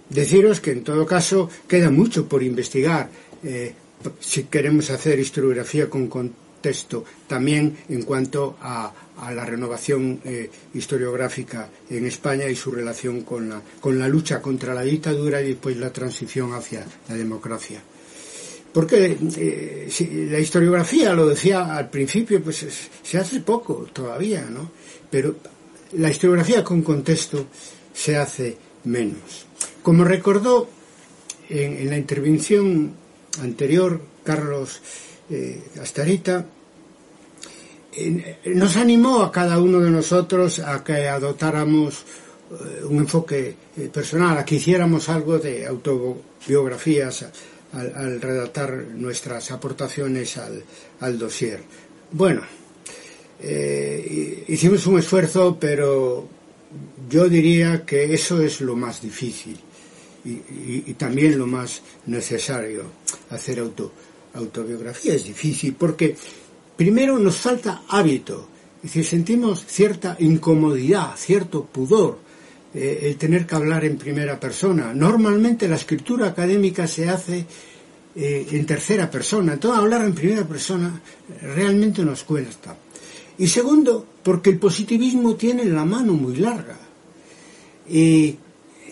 Deciros 0.09 0.59
que 0.59 0.71
en 0.71 0.83
todo 0.83 1.05
caso 1.05 1.49
queda 1.67 1.89
mucho 1.89 2.27
por 2.27 2.43
investigar 2.43 3.09
eh, 3.43 3.73
si 4.19 4.43
queremos 4.43 4.89
hacer 4.89 5.19
historiografía 5.19 5.89
con 5.89 6.07
contexto, 6.07 7.05
también 7.27 7.77
en 7.89 8.03
cuanto 8.03 8.57
a, 8.61 8.93
la 9.35 9.45
renovación 9.45 10.19
eh, 10.25 10.49
historiográfica 10.73 11.69
en 11.91 12.07
España 12.07 12.47
y 12.47 12.55
su 12.55 12.71
relación 12.71 13.21
con 13.21 13.49
la, 13.49 13.61
con 13.79 13.99
la 13.99 14.07
lucha 14.07 14.41
contra 14.41 14.73
la 14.73 14.81
dictadura 14.81 15.39
y 15.41 15.49
después 15.49 15.77
la 15.77 15.93
transición 15.93 16.53
hacia 16.53 16.85
la 17.07 17.15
democracia. 17.15 17.81
Porque 18.73 19.17
eh, 19.37 20.27
la 20.31 20.39
historiografía, 20.39 21.13
lo 21.13 21.27
decía 21.27 21.75
al 21.75 21.89
principio, 21.89 22.41
pues 22.41 22.65
se 23.03 23.17
hace 23.17 23.41
poco 23.41 23.87
todavía, 23.93 24.47
¿no? 24.49 24.71
Pero 25.09 25.35
la 25.93 26.09
historiografía 26.09 26.63
con 26.63 26.81
contexto 26.81 27.47
se 27.93 28.17
hace 28.17 28.57
menos. 28.85 29.45
Como 29.83 30.03
recordó 30.03 30.69
en, 31.49 31.89
la 31.89 31.97
intervención 31.97 32.93
anterior 33.41 34.01
Carlos 34.23 34.81
eh, 35.29 35.61
Astarita, 35.81 36.45
nos 38.45 38.77
animó 38.77 39.21
a 39.21 39.31
cada 39.31 39.59
uno 39.59 39.79
de 39.79 39.91
nosotros 39.91 40.59
a 40.59 40.83
que 40.83 41.09
adoptáramos 41.09 42.05
eh, 42.51 42.83
un 42.85 42.97
enfoque 42.99 43.55
personal, 43.91 44.37
a 44.37 44.45
que 44.45 44.55
hiciéramos 44.55 45.09
algo 45.09 45.39
de 45.39 45.65
autobiografías 45.67 47.25
al, 47.73 48.21
redactar 48.21 48.71
nuestras 48.93 49.51
aportaciones 49.51 50.37
al, 50.37 50.63
al 50.99 51.17
dossier. 51.17 51.61
Bueno, 52.11 52.43
eh, 53.43 54.45
hicimos 54.47 54.85
un 54.85 54.99
esfuerzo, 54.99 55.57
pero 55.59 56.27
yo 57.09 57.27
diría 57.27 57.83
que 57.85 58.13
eso 58.13 58.41
es 58.41 58.61
lo 58.61 58.75
más 58.75 59.01
difícil 59.01 59.57
y, 60.23 60.93
también 60.93 61.37
lo 61.37 61.47
más 61.47 61.81
necesario, 62.05 62.83
hacer 63.31 63.59
auto, 63.59 63.91
autobiografía. 64.35 65.15
Es 65.15 65.25
difícil 65.25 65.73
porque 65.73 66.15
primero 66.77 67.17
nos 67.17 67.37
falta 67.37 67.83
hábito, 67.87 68.47
es 68.77 68.83
decir, 68.83 69.05
sentimos 69.05 69.65
cierta 69.65 70.15
incomodidad, 70.19 71.15
cierto 71.15 71.65
pudor 71.65 72.19
eh, 72.73 72.99
el 73.03 73.17
tener 73.17 73.47
que 73.47 73.55
hablar 73.55 73.83
en 73.83 73.97
primera 73.97 74.39
persona. 74.39 74.93
Normalmente 74.93 75.67
la 75.67 75.75
escritura 75.75 76.27
académica 76.27 76.87
se 76.87 77.09
hace 77.09 77.45
eh, 78.15 78.47
en 78.51 78.65
tercera 78.65 79.09
persona, 79.09 79.53
entonces 79.53 79.79
hablar 79.79 80.05
en 80.05 80.13
primera 80.13 80.47
persona 80.47 81.01
realmente 81.41 82.03
nos 82.03 82.23
cuesta. 82.23 82.75
Y 83.41 83.47
segundo, 83.47 84.05
porque 84.21 84.51
el 84.51 84.59
positivismo 84.59 85.33
tiene 85.33 85.65
la 85.65 85.83
mano 85.83 86.13
muy 86.13 86.35
larga 86.35 86.77
y, 87.89 88.35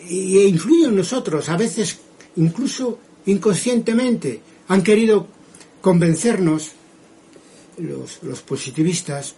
y 0.10 0.40
influye 0.40 0.86
en 0.86 0.96
nosotros, 0.96 1.48
a 1.50 1.56
veces 1.56 2.00
incluso 2.36 2.98
inconscientemente. 3.28 4.42
Han 4.70 4.82
querido 4.82 5.28
convencernos 5.82 6.72
los, 7.78 8.24
los 8.24 8.42
positivistas, 8.42 9.36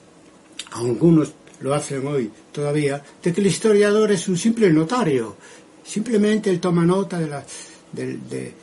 algunos 0.72 1.34
lo 1.60 1.74
hacen 1.74 2.08
hoy 2.08 2.32
todavía, 2.53 3.03
de 3.22 3.34
que 3.34 3.41
el 3.41 3.48
historiador 3.48 4.13
es 4.13 4.30
un 4.30 4.38
simple 4.38 4.72
notario. 4.72 5.36
Simplemente 5.84 6.50
él 6.50 6.62
toma 6.62 6.86
nota 6.86 7.20
de, 7.20 7.27
la, 7.27 7.46
de, 7.91 8.53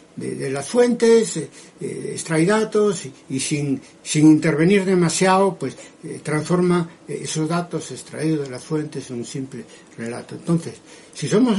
las 0.50 0.68
fuentes, 0.68 1.36
eh, 1.36 1.50
eh, 1.80 2.10
extrae 2.12 2.44
datos 2.44 3.04
y, 3.28 3.40
sin, 3.40 3.80
sin, 4.02 4.26
intervenir 4.26 4.84
demasiado, 4.84 5.56
pues 5.56 5.76
eh, 6.04 6.20
transforma 6.22 6.88
esos 7.06 7.48
datos 7.48 7.90
extraídos 7.90 8.46
de 8.46 8.50
las 8.50 8.64
fuentes 8.64 9.10
en 9.10 9.18
un 9.18 9.24
simple 9.24 9.64
relato. 9.96 10.34
Entonces, 10.34 10.74
si 11.14 11.28
somos, 11.28 11.58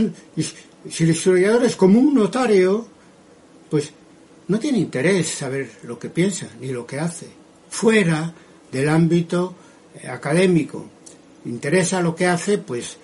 si 0.89 1.03
el 1.03 1.09
historiador 1.09 1.63
es 1.63 1.75
como 1.75 1.99
un 1.99 2.13
notario, 2.13 2.87
pues 3.69 3.91
no 4.47 4.59
tiene 4.59 4.79
interés 4.79 5.27
saber 5.27 5.69
lo 5.83 5.97
que 5.97 6.09
piensa 6.09 6.47
ni 6.59 6.69
lo 6.69 6.85
que 6.85 6.99
hace, 6.99 7.27
fuera 7.69 8.33
del 8.71 8.89
ámbito 8.89 9.55
académico 10.07 10.85
interesa 11.45 12.01
lo 12.01 12.15
que 12.15 12.27
hace, 12.27 12.57
pues 12.57 12.97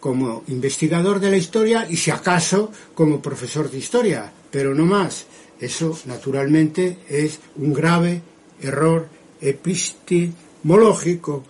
como 0.00 0.44
investigador 0.48 1.20
de 1.20 1.30
la 1.30 1.36
historia 1.36 1.86
y 1.88 1.96
si 1.96 2.10
acaso 2.10 2.70
como 2.94 3.20
profesor 3.20 3.70
de 3.70 3.78
historia, 3.78 4.32
pero 4.50 4.74
no 4.74 4.84
más. 4.84 5.26
Eso 5.60 5.96
naturalmente 6.06 6.98
es 7.08 7.38
un 7.56 7.72
grave 7.72 8.22
error 8.62 9.08
epistemológico, 9.40 11.44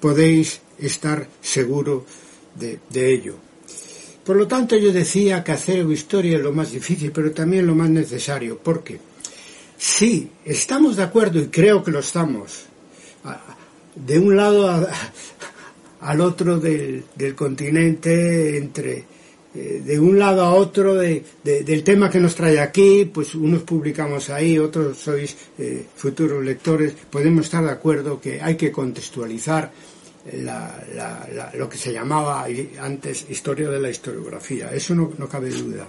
podéis 0.00 0.60
estar 0.78 1.28
seguro 1.40 2.04
de, 2.54 2.78
ello. 2.94 3.34
Por 4.24 4.36
lo 4.36 4.46
tanto, 4.46 4.76
yo 4.76 4.92
decía 4.92 5.42
que 5.44 5.52
hacer 5.52 5.90
historia 5.90 6.36
es 6.36 6.42
lo 6.42 6.52
más 6.52 6.72
difícil, 6.72 7.12
pero 7.12 7.32
también 7.32 7.66
lo 7.66 7.74
más 7.74 7.88
necesario, 7.90 8.58
porque 8.58 8.98
si 9.78 10.30
estamos 10.44 10.96
de 10.96 11.04
acuerdo, 11.04 11.40
y 11.40 11.48
creo 11.48 11.82
que 11.82 11.90
lo 11.90 12.00
estamos, 12.00 12.66
de 13.94 14.18
un 14.18 14.36
lado 14.36 14.68
al 16.00 16.20
otro 16.20 16.58
del, 16.58 17.04
del 17.14 17.34
continente, 17.34 18.58
entre 18.58 19.15
eh, 19.56 19.80
de 19.82 19.98
un 19.98 20.18
lado 20.18 20.44
a 20.44 20.52
otro 20.52 20.96
de, 20.96 21.24
del 21.42 21.82
tema 21.82 22.10
que 22.10 22.20
nos 22.20 22.34
trae 22.34 22.60
aquí, 22.60 23.06
pues 23.06 23.34
unos 23.34 23.62
publicamos 23.62 24.28
ahí, 24.28 24.58
otros 24.58 24.98
sois 24.98 25.34
eh, 25.56 25.86
futuros 25.96 26.44
lectores, 26.44 26.92
podemos 27.08 27.46
estar 27.46 27.64
de 27.64 27.70
acuerdo 27.70 28.20
que 28.20 28.42
hay 28.42 28.54
que 28.54 28.70
contextualizar 28.70 29.72
lo 31.54 31.68
que 31.70 31.78
se 31.78 31.92
llamaba 31.92 32.44
antes 32.80 33.30
historia 33.30 33.70
de 33.70 33.80
la 33.80 33.88
historiografía. 33.88 34.68
Eso 34.74 34.94
no, 34.94 35.28
cabe 35.28 35.48
duda. 35.48 35.86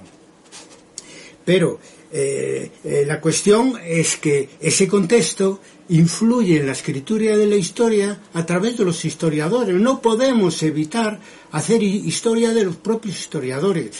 Pero 1.43 1.79
eh, 2.11 2.71
eh, 2.83 3.03
la 3.05 3.19
cuestión 3.19 3.73
es 3.85 4.17
que 4.17 4.49
ese 4.61 4.87
contexto 4.87 5.59
influye 5.89 6.57
en 6.59 6.67
la 6.67 6.73
escritura 6.73 7.35
de 7.37 7.47
la 7.47 7.55
historia 7.55 8.19
a 8.33 8.45
través 8.45 8.77
de 8.77 8.85
los 8.85 9.03
historiadores. 9.05 9.75
No 9.75 10.01
podemos 10.01 10.61
evitar 10.63 11.19
hacer 11.51 11.83
historia 11.83 12.53
de 12.53 12.65
los 12.65 12.77
propios 12.77 13.19
historiadores. 13.19 13.91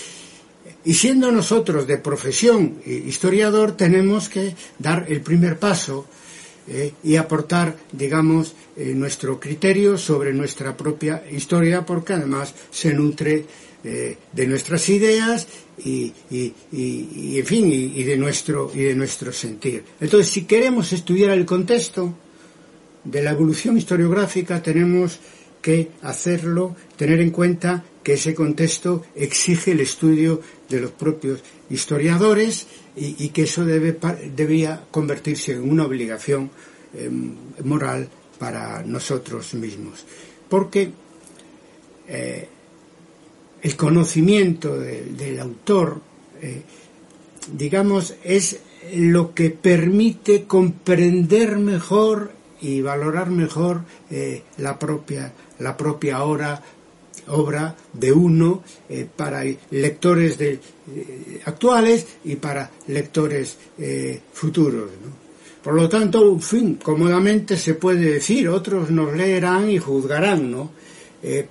Y 0.86 0.94
siendo 0.94 1.32
nosotros 1.32 1.86
de 1.86 1.98
profesión 1.98 2.82
historiador, 2.86 3.74
tenemos 3.74 4.30
que 4.30 4.56
dar 4.80 5.06
el 5.10 5.22
primer 5.22 5.60
paso 5.60 6.06
eh, 6.70 6.94
y 7.02 7.16
aportar, 7.16 7.78
digamos, 7.94 8.54
eh, 8.76 8.94
nuestro 8.94 9.40
criterio 9.40 9.98
sobre 9.98 10.34
nuestra 10.34 10.76
propia 10.76 11.24
historia, 11.32 11.86
porque 11.86 12.12
además 12.12 12.54
se 12.72 12.94
nutre 12.94 13.46
eh, 13.84 14.18
de 14.34 14.48
nuestras 14.48 14.90
ideas 14.90 15.48
y, 15.84 16.14
en 16.32 17.46
fin, 17.46 17.72
y, 17.72 18.04
de 18.04 18.18
nuestro, 18.18 18.72
y 18.74 18.80
de 18.80 18.96
nuestro 18.96 19.32
sentir. 19.32 19.84
Entonces, 20.02 20.32
si 20.32 20.46
queremos 20.46 20.92
estudiar 20.94 21.32
el 21.32 21.46
contexto 21.46 22.14
de 23.04 23.22
la 23.22 23.32
evolución 23.32 23.78
historiográfica, 23.78 24.62
tenemos 24.62 25.20
que 25.62 25.92
hacerlo, 26.02 26.76
tener 26.96 27.20
en 27.20 27.30
cuenta 27.30 27.84
que 28.04 28.14
ese 28.14 28.34
contexto 28.34 29.06
exige 29.16 29.72
el 29.72 29.82
estudio 29.82 30.42
de 30.70 30.82
los 30.82 30.92
propios 30.92 31.44
historiadores 31.70 32.68
y, 32.96 33.30
que 33.30 33.44
eso 33.44 33.64
debe, 33.64 33.98
debía 34.36 34.86
convertirse 34.90 35.54
en 35.54 35.70
una 35.70 35.86
obligación 35.86 36.50
em, 36.98 37.36
moral 37.64 38.10
para 38.40 38.82
nosotros 38.84 39.54
mismos. 39.54 40.06
Porque 40.50 40.92
eh, 42.08 42.48
el 43.62 43.76
conocimiento 43.76 44.80
del 44.80 45.40
autor, 45.40 46.00
eh, 46.42 46.62
digamos, 47.52 48.16
es 48.24 48.60
lo 48.94 49.34
que 49.34 49.50
permite 49.50 50.46
comprender 50.46 51.58
mejor 51.58 52.32
y 52.62 52.82
valorar 52.82 53.30
mejor 53.30 53.82
eh, 54.10 54.44
la 54.58 54.80
propia 54.80 55.34
la 55.60 55.76
propia 55.76 56.24
hora 56.24 56.62
obra 57.30 57.76
de 57.94 58.12
uno 58.14 58.64
eh, 58.88 59.08
para 59.14 59.44
lectores 59.72 60.38
de, 60.38 60.60
actuales 61.46 62.08
y 62.24 62.36
para 62.36 62.72
lectores 62.88 63.58
futuros. 64.32 64.92
Por 65.62 65.74
lo 65.74 65.90
tanto, 65.90 66.32
en 66.32 66.42
fin, 66.42 66.80
cómodamente 66.82 67.58
se 67.58 67.74
puede 67.74 68.14
decir, 68.14 68.48
otros 68.48 68.92
nos 68.92 69.14
leerán 69.14 69.70
y 69.70 69.78
juzgarán, 69.78 70.50
¿no? 70.50 70.72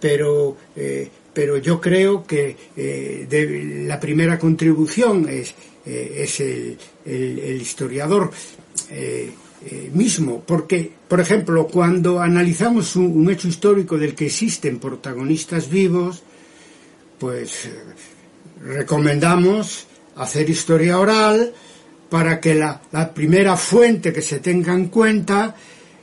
pero, 0.01 0.57
pero 1.37 1.59
yo 1.59 1.79
creo 1.83 2.25
que 2.27 2.57
la 3.87 4.01
primera 4.01 4.39
contribución 4.39 5.29
es, 5.29 5.55
es 5.85 6.41
el, 6.41 6.79
historiador 7.61 8.31
eh, 8.91 9.91
mismo, 9.93 10.43
porque, 10.47 10.91
por 11.07 11.21
ejemplo, 11.21 11.67
cuando 11.67 12.21
analizamos 12.21 12.97
un, 12.97 13.31
hecho 13.31 13.49
histórico 13.49 13.99
del 13.99 14.15
que 14.15 14.27
existen 14.27 14.79
protagonistas 14.79 15.69
vivos, 15.69 16.23
pues 17.19 17.67
eh, 17.67 17.73
recomendamos 18.63 19.87
hacer 20.17 20.49
historia 20.49 20.99
oral 20.99 21.53
para 22.09 22.41
que 22.41 22.55
la, 22.55 22.81
primera 23.15 23.59
fuente 23.59 24.11
que 24.11 24.23
se 24.23 24.39
tenga 24.39 24.73
en 24.73 24.89
cuenta 24.89 25.55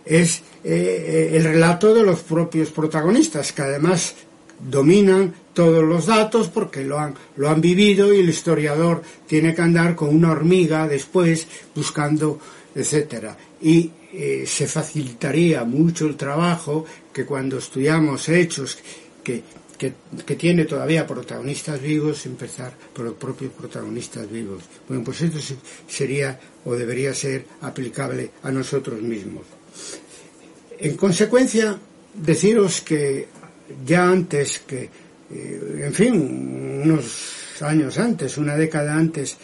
es 0.06 0.44
eh, 0.64 1.32
el 1.34 1.44
relato 1.44 1.92
de 1.92 2.04
los 2.04 2.20
propios 2.20 2.70
protagonistas, 2.70 3.52
que 3.52 3.64
además 3.64 4.14
dominan 4.70 5.34
todos 5.54 5.84
los 5.84 6.08
datos 6.08 6.50
porque 6.50 6.84
lo 6.84 7.00
han, 7.00 7.16
lo 7.36 7.50
han 7.50 7.62
vivido 7.62 8.14
y 8.14 8.20
el 8.20 8.30
historiador 8.30 9.02
tiene 9.28 9.54
que 9.54 9.62
andar 9.62 9.96
con 9.96 10.10
una 10.10 10.32
hormiga 10.32 10.88
después 10.88 11.48
buscando 11.76 12.40
etcétera. 12.76 13.38
Y 13.62 13.92
eh, 14.14 14.44
se 14.46 14.68
facilitaría 14.68 15.64
mucho 15.64 16.06
el 16.06 16.16
trabajo 16.16 16.86
que 17.12 17.26
cuando 17.26 17.58
estudiamos 17.58 18.30
hechos 18.30 18.78
que, 19.24 19.44
que, 19.78 19.94
que, 20.26 20.36
tiene 20.36 20.66
todavía 20.66 21.08
protagonistas 21.08 21.82
vivos, 21.82 22.26
empezar 22.26 22.74
por 22.94 23.06
los 23.06 23.14
propios 23.16 23.52
protagonistas 23.54 24.30
vivos. 24.30 24.64
Bueno, 24.88 25.04
pues 25.04 25.22
esto 25.22 25.40
sería 25.88 26.40
o 26.66 26.76
debería 26.76 27.14
ser 27.14 27.46
aplicable 27.62 28.32
a 28.44 28.52
nosotros 28.52 29.02
mismos. 29.02 29.44
En 30.80 30.98
consecuencia, 30.98 31.78
deciros 32.14 32.82
que 32.82 33.28
ya 33.86 34.06
antes 34.10 34.60
que, 34.60 34.90
eh, 35.32 35.82
en 35.86 35.94
fin, 35.94 36.82
unos 36.84 37.62
años 37.62 37.98
antes, 37.98 38.38
una 38.38 38.56
década 38.56 38.96
antes 38.96 39.38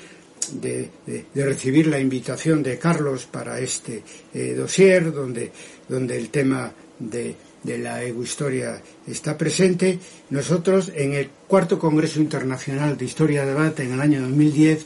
de, 0.53 0.89
recibir 1.35 1.87
la 1.87 1.99
invitación 1.99 2.63
de 2.63 2.77
Carlos 2.77 3.25
para 3.25 3.59
este 3.59 4.03
eh, 4.33 4.53
dossier, 4.55 5.11
donde, 5.11 5.51
donde 5.87 6.17
el 6.17 6.29
tema 6.29 6.71
de, 6.97 7.35
la 7.63 8.03
egohistoria 8.03 8.81
está 9.05 9.37
presente. 9.37 9.99
Nosotros, 10.29 10.91
en 10.95 11.13
el 11.13 11.29
cuarto 11.47 11.77
Congreso 11.77 12.19
Internacional 12.19 12.97
de 12.97 13.05
Historia 13.05 13.41
de 13.41 13.49
Debate 13.49 13.83
en 13.83 13.93
el 13.93 14.01
año 14.01 14.21
2010, 14.21 14.85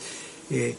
eh, 0.50 0.76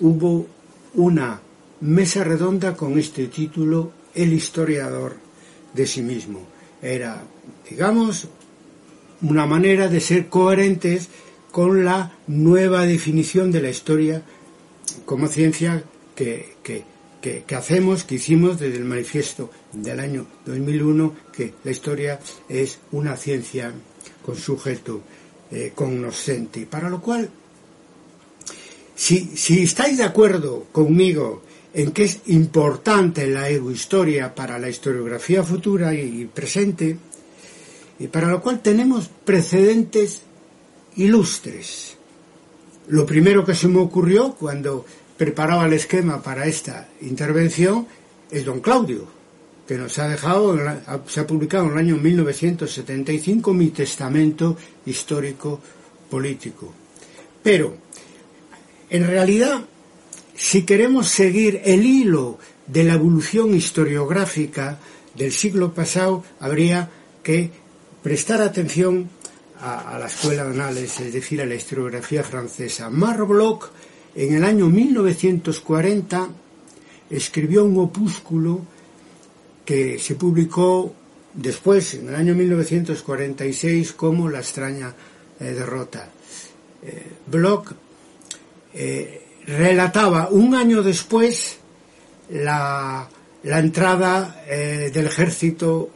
hubo 0.00 0.46
una 0.94 1.40
mesa 1.80 2.24
redonda 2.24 2.74
con 2.74 2.98
este 2.98 3.26
título, 3.26 3.92
El 4.14 4.32
historiador 4.32 5.16
de 5.74 5.86
sí 5.86 6.02
mismo. 6.02 6.46
Era, 6.82 7.22
digamos, 7.68 8.28
una 9.22 9.46
manera 9.46 9.88
de 9.88 10.00
ser 10.00 10.28
coherentes 10.28 11.08
con 11.50 11.84
la 11.84 12.12
nueva 12.26 12.84
definición 12.84 13.52
de 13.52 13.62
la 13.62 13.70
historia 13.70 14.22
como 15.04 15.28
ciencia 15.28 15.84
que, 16.14 16.56
hacemos, 17.56 18.04
que 18.04 18.16
hicimos 18.16 18.58
desde 18.58 18.78
el 18.78 18.84
manifiesto 18.84 19.50
del 19.72 20.00
año 20.00 20.26
2001, 20.46 21.14
que 21.32 21.54
la 21.64 21.70
historia 21.70 22.20
es 22.48 22.78
una 22.92 23.16
ciencia 23.16 23.72
con 24.24 24.36
sujeto 24.36 25.02
eh, 25.50 25.72
cognoscente. 25.74 26.66
Para 26.66 26.88
lo 26.88 27.00
cual, 27.00 27.30
si, 28.94 29.36
si 29.36 29.62
estáis 29.62 29.98
de 29.98 30.04
acuerdo 30.04 30.66
conmigo 30.72 31.42
en 31.74 31.90
que 31.90 32.04
es 32.04 32.20
importante 32.26 33.26
la 33.26 33.48
egohistoria 33.50 34.32
para 34.32 34.58
la 34.58 34.68
historiografía 34.68 35.42
futura 35.42 35.92
y 35.92 36.24
presente, 36.26 36.96
y 37.98 38.06
para 38.06 38.28
lo 38.28 38.40
cual 38.40 38.60
tenemos 38.60 39.10
precedentes 39.24 40.22
ilustres. 40.96 41.96
Lo 42.88 43.04
primero 43.04 43.44
que 43.44 43.54
se 43.54 43.66
me 43.66 43.80
ocurrió 43.80 44.34
cuando 44.34 44.84
preparaba 45.16 45.66
el 45.66 45.72
esquema 45.72 46.22
para 46.22 46.46
esta 46.46 46.88
intervención 47.00 47.86
es 48.30 48.44
don 48.44 48.60
Claudio, 48.60 49.06
que 49.66 49.76
nos 49.76 49.98
ha 49.98 50.08
dejado, 50.08 50.56
se 51.08 51.20
ha 51.20 51.26
publicado 51.26 51.64
en 51.64 51.72
el 51.72 51.78
año 51.78 51.96
1975 51.96 53.52
mi 53.52 53.70
testamento 53.70 54.56
histórico 54.86 55.60
político. 56.08 56.72
Pero, 57.42 57.76
en 58.90 59.06
realidad, 59.06 59.64
si 60.36 60.64
queremos 60.64 61.08
seguir 61.08 61.60
el 61.64 61.84
hilo 61.84 62.38
de 62.66 62.84
la 62.84 62.94
evolución 62.94 63.54
historiográfica 63.54 64.78
del 65.14 65.32
siglo 65.32 65.72
pasado, 65.72 66.24
habría 66.40 66.90
que 67.22 67.50
prestar 68.02 68.42
atención 68.42 69.08
a, 69.60 69.98
la 69.98 70.06
escuela 70.06 70.44
de 70.44 70.50
análisis, 70.50 71.00
es 71.00 71.12
decir, 71.12 71.40
a 71.40 71.46
la 71.46 71.54
historiografía 71.54 72.22
francesa. 72.22 72.90
Marbloch, 72.90 73.70
en 74.14 74.34
el 74.34 74.44
año 74.44 74.68
1940, 74.68 76.28
escribió 77.10 77.64
un 77.64 77.78
opúsculo 77.78 78.60
que 79.64 79.98
se 79.98 80.16
publicó 80.16 80.94
después, 81.32 81.94
en 81.94 82.08
el 82.08 82.14
año 82.14 82.34
1946, 82.34 83.92
como 83.92 84.28
La 84.28 84.40
extraña 84.40 84.94
eh, 85.40 85.44
derrota. 85.44 86.10
Eh, 86.82 87.02
Bloch 87.26 87.72
eh, 88.74 89.23
relataba 89.46 90.28
un 90.30 90.54
año 90.54 90.82
después 90.82 91.58
la, 92.30 93.08
la 93.42 93.58
entrada 93.58 94.42
del 94.48 95.06
ejército 95.06 95.90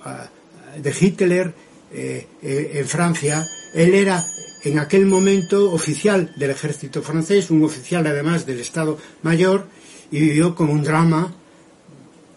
de 0.77 0.95
Hitler 0.99 1.55
en 1.91 2.87
Francia 2.87 3.47
él 3.75 3.95
era 3.95 4.25
en 4.65 4.79
aquel 4.79 5.07
momento 5.07 5.73
oficial 5.73 6.33
del 6.37 6.51
ejército 6.51 7.03
francés, 7.03 7.51
un 7.51 7.65
oficial 7.65 8.07
además 8.07 8.47
del 8.47 8.61
Estado 8.61 8.99
Mayor, 9.23 9.67
y 10.11 10.21
vivió 10.21 10.55
como 10.55 10.73
un 10.73 10.83
drama 10.83 11.35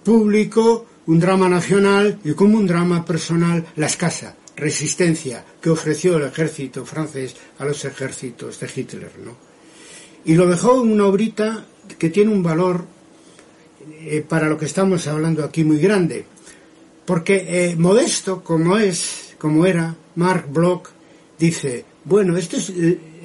público, 0.03 0.85
un 1.07 1.19
drama 1.19 1.49
nacional 1.49 2.19
y 2.23 2.33
como 2.33 2.57
un 2.57 2.67
drama 2.67 3.05
personal 3.05 3.65
la 3.75 3.87
escasa 3.87 4.35
resistencia 4.55 5.43
que 5.61 5.69
ofreció 5.69 6.17
el 6.17 6.23
ejército 6.25 6.85
francés 6.85 7.35
a 7.57 7.65
los 7.65 7.83
ejércitos 7.85 8.59
de 8.59 8.69
Hitler. 8.75 9.11
¿no? 9.23 9.50
Y 10.25 10.35
lo 10.35 10.47
dejó 10.47 10.83
en 10.83 10.91
una 10.91 11.05
obrita 11.05 11.65
que 11.97 12.09
tiene 12.09 12.31
un 12.31 12.43
valor 12.43 12.85
eh, 14.01 14.23
para 14.27 14.47
lo 14.47 14.57
que 14.57 14.65
estamos 14.65 15.07
hablando 15.07 15.43
aquí 15.43 15.63
muy 15.63 15.77
grande, 15.77 16.25
Porque 17.05 17.75
modesto 17.77 18.43
como 18.43 18.77
es, 18.77 19.35
como 19.37 19.65
era, 19.65 19.95
Mark 20.15 20.47
Bloch 20.51 20.87
dice, 21.37 21.83
bueno, 22.05 22.37
esto 22.37 22.57
es 22.57 22.71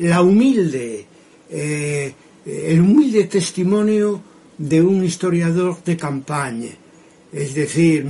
la 0.00 0.22
humilde, 0.22 1.06
el 1.50 2.80
humilde 2.80 3.24
testimonio 3.24 4.20
de 4.56 4.82
un 4.82 5.04
historiador 5.04 5.84
de 5.84 5.96
campaña 5.96 6.70
es 7.32 7.54
decir, 7.54 8.06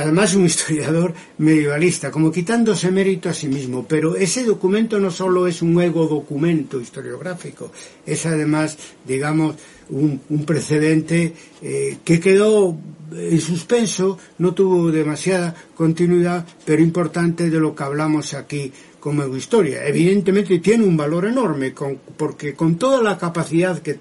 además 0.00 0.34
un 0.34 0.46
historiador 0.46 1.14
medievalista, 1.38 2.10
como 2.10 2.30
quitándose 2.30 2.90
mérito 2.90 3.28
a 3.28 3.34
sí 3.34 3.48
mismo, 3.48 3.86
pero 3.86 4.16
ese 4.16 4.44
documento 4.44 4.98
no 4.98 5.10
solo 5.10 5.46
es 5.46 5.62
un 5.62 5.80
ego 5.80 6.06
documento 6.06 6.80
historiográfico, 6.80 7.72
es 8.06 8.24
además, 8.26 8.78
digamos, 9.06 9.56
un, 9.90 10.20
precedente 10.46 11.34
eh, 11.60 11.98
que 12.04 12.20
quedó 12.20 12.76
en 13.14 13.40
suspenso, 13.40 14.18
no 14.38 14.54
tuvo 14.54 14.90
demasiada 14.90 15.54
continuidad, 15.74 16.46
pero 16.64 16.82
importante 16.82 17.50
de 17.50 17.60
lo 17.60 17.74
que 17.74 17.84
hablamos 17.84 18.32
aquí 18.34 18.72
como 19.00 19.36
historia. 19.36 19.86
Evidentemente 19.86 20.60
tiene 20.60 20.84
un 20.84 20.96
valor 20.96 21.26
enorme, 21.26 21.74
porque 22.16 22.54
con 22.54 22.76
toda 22.76 23.02
la 23.02 23.18
capacidad 23.18 23.80
que 23.80 23.98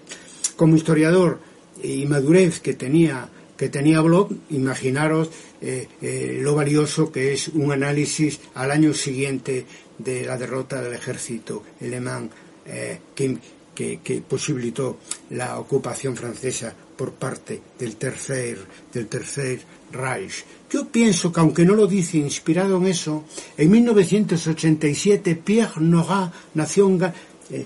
como 0.56 0.76
historiador 0.76 1.40
y 1.84 2.06
madurez 2.06 2.60
que 2.60 2.76
tenía 2.76 3.28
que 3.62 3.70
tenía 3.70 4.02
Bloch, 4.02 4.32
imaginaros 4.50 5.30
eh, 5.62 5.88
eh, 6.02 6.40
lo 6.42 6.56
valioso 6.56 7.12
que 7.12 7.32
es 7.34 7.48
un 7.50 7.72
análisis 7.72 8.40
al 8.56 8.72
año 8.72 8.92
siguiente 8.92 9.68
de 10.00 10.26
la 10.26 10.36
derrota 10.36 10.82
del 10.82 10.94
ejército 10.94 11.62
alemán 11.80 12.28
eh, 12.66 13.02
que, 13.14 14.24
posibilitó 14.28 14.98
la 15.30 15.60
ocupación 15.60 16.16
francesa 16.16 16.74
por 16.98 17.14
parte 17.14 17.62
del 17.78 17.98
tercer, 17.98 18.58
del 18.92 19.06
tercer 19.06 19.62
Reich. 19.92 20.44
Yo 20.72 20.88
pienso 20.88 21.32
que 21.32 21.40
aunque 21.40 21.64
no 21.64 21.76
lo 21.76 21.86
dice 21.86 22.18
inspirado 22.18 22.78
en 22.78 22.88
eso, 22.88 23.26
en 23.58 23.70
1987 23.70 25.36
Pierre 25.36 25.82
Nora 25.82 26.34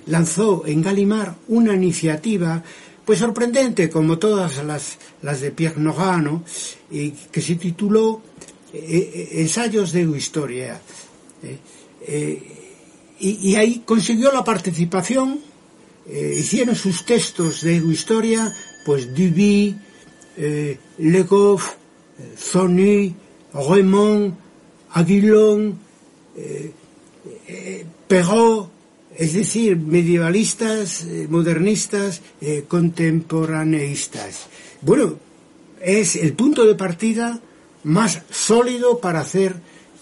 lanzó 0.08 0.66
en 0.66 0.82
Gallimard 0.82 1.36
una 1.48 1.74
iniciativa 1.74 2.64
pues 3.06 3.20
sorprendente, 3.20 3.90
como 3.90 4.18
todas 4.18 4.64
las, 4.64 4.98
las 5.22 5.40
de 5.40 5.52
Pierre 5.52 5.80
Nogano, 5.80 6.44
y 6.90 7.12
que 7.12 7.42
se 7.42 7.56
tituló 7.56 8.22
eh, 8.74 9.12
eh, 9.14 9.42
Ensayos 9.42 9.92
de 9.92 10.02
Historia. 10.02 10.82
Eh, 12.08 12.52
y, 13.20 13.56
ahí 13.56 13.84
consiguió 13.86 14.32
la 14.32 14.44
participación, 14.44 15.40
hicieron 16.12 16.76
sus 16.76 17.06
textos 17.06 17.62
de 17.62 17.76
Historia, 17.76 18.54
pues 18.86 19.16
Duby, 19.16 19.76
Legoff, 20.98 21.76
Zony, 22.38 23.16
Raymond, 23.54 24.36
Aguilón, 24.92 25.80
Perrault, 28.08 28.70
es 29.18 29.34
decir, 29.34 29.78
medievalistas, 29.78 31.04
eh, 31.04 31.28
modernistas, 31.30 32.22
eh, 32.42 32.66
contemporaneistas. 32.68 34.48
Bueno, 34.82 35.18
es 35.82 36.16
el 36.16 36.34
punto 36.34 36.66
de 36.66 36.76
partida 36.76 37.40
más 37.84 38.24
sólido 38.30 39.00
para 39.00 39.22
hacer, 39.22 39.56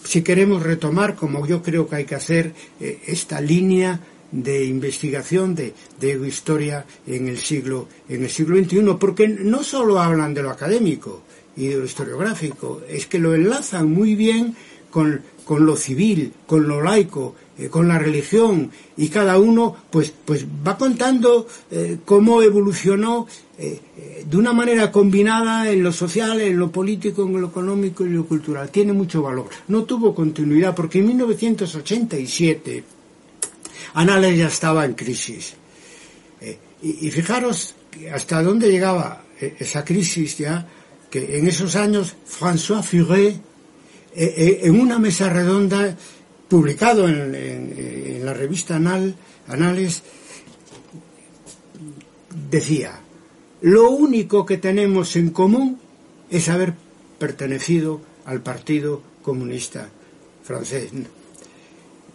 si 0.04 0.22
queremos 0.22 0.62
retomar, 0.62 1.14
como 1.14 1.46
yo 1.46 1.62
creo 1.62 1.88
que 1.88 1.96
hay 1.96 2.04
que 2.04 2.14
hacer, 2.14 2.54
eh, 2.80 3.00
esta 3.06 3.40
línea 3.40 4.00
de 4.32 4.64
investigación 4.64 5.54
de, 5.54 5.74
de 6.00 6.26
historia 6.26 6.84
en 7.06 7.28
el 7.28 7.38
siglo 7.38 7.86
en 8.08 8.24
el 8.24 8.30
siglo 8.30 8.56
XXI, 8.56 8.96
porque 8.98 9.28
no 9.28 9.62
solo 9.62 10.00
hablan 10.00 10.34
de 10.34 10.42
lo 10.42 10.50
académico 10.50 11.22
y 11.56 11.68
de 11.68 11.76
lo 11.76 11.84
historiográfico, 11.84 12.82
es 12.88 13.06
que 13.06 13.20
lo 13.20 13.32
enlazan 13.34 13.92
muy 13.92 14.16
bien 14.16 14.56
con, 14.90 15.22
con 15.44 15.66
lo 15.66 15.76
civil, 15.76 16.32
con 16.46 16.66
lo 16.66 16.82
laico, 16.82 17.36
eh, 17.56 17.68
con 17.68 17.86
la 17.86 18.00
religión 18.00 18.68
y 18.96 19.08
cada 19.10 19.38
uno 19.38 19.76
pues 19.88 20.12
pues 20.24 20.44
va 20.44 20.76
contando 20.76 21.46
eh, 21.70 21.98
cómo 22.04 22.42
evolucionó 22.42 23.28
eh, 23.56 24.24
de 24.28 24.36
una 24.36 24.52
manera 24.52 24.90
combinada 24.90 25.70
en 25.70 25.80
lo 25.80 25.92
social, 25.92 26.40
en 26.40 26.58
lo 26.58 26.72
político, 26.72 27.22
en 27.22 27.40
lo 27.40 27.46
económico 27.46 28.02
y 28.02 28.08
en 28.08 28.16
lo 28.16 28.26
cultural. 28.26 28.70
Tiene 28.70 28.92
mucho 28.92 29.22
valor. 29.22 29.50
No 29.68 29.84
tuvo 29.84 30.12
continuidad 30.12 30.74
porque 30.74 30.98
en 30.98 31.06
1987 31.06 32.84
Anales 33.94 34.36
ya 34.36 34.48
estaba 34.48 34.84
en 34.84 34.94
crisis. 34.94 35.54
Y, 36.82 37.06
y, 37.06 37.10
fijaros 37.12 37.76
hasta 38.12 38.42
dónde 38.42 38.68
llegaba 38.68 39.22
esa 39.38 39.84
crisis 39.84 40.38
ya, 40.38 40.66
que 41.08 41.38
en 41.38 41.46
esos 41.46 41.76
años 41.76 42.16
François 42.28 42.82
Furet, 42.82 43.36
en 44.16 44.80
una 44.80 44.98
mesa 44.98 45.30
redonda, 45.30 45.96
publicado 46.48 47.08
en, 47.08 48.24
la 48.24 48.34
revista 48.34 48.76
Anal, 48.76 49.14
Anales, 49.48 50.02
decía, 52.50 53.00
lo 53.60 53.90
único 53.90 54.46
que 54.46 54.58
tenemos 54.58 55.16
en 55.16 55.30
común 55.30 55.78
es 56.30 56.48
haber 56.48 56.74
pertenecido 57.18 58.00
al 58.24 58.40
Partido 58.40 59.02
Comunista 59.22 59.88
francés. 60.42 60.90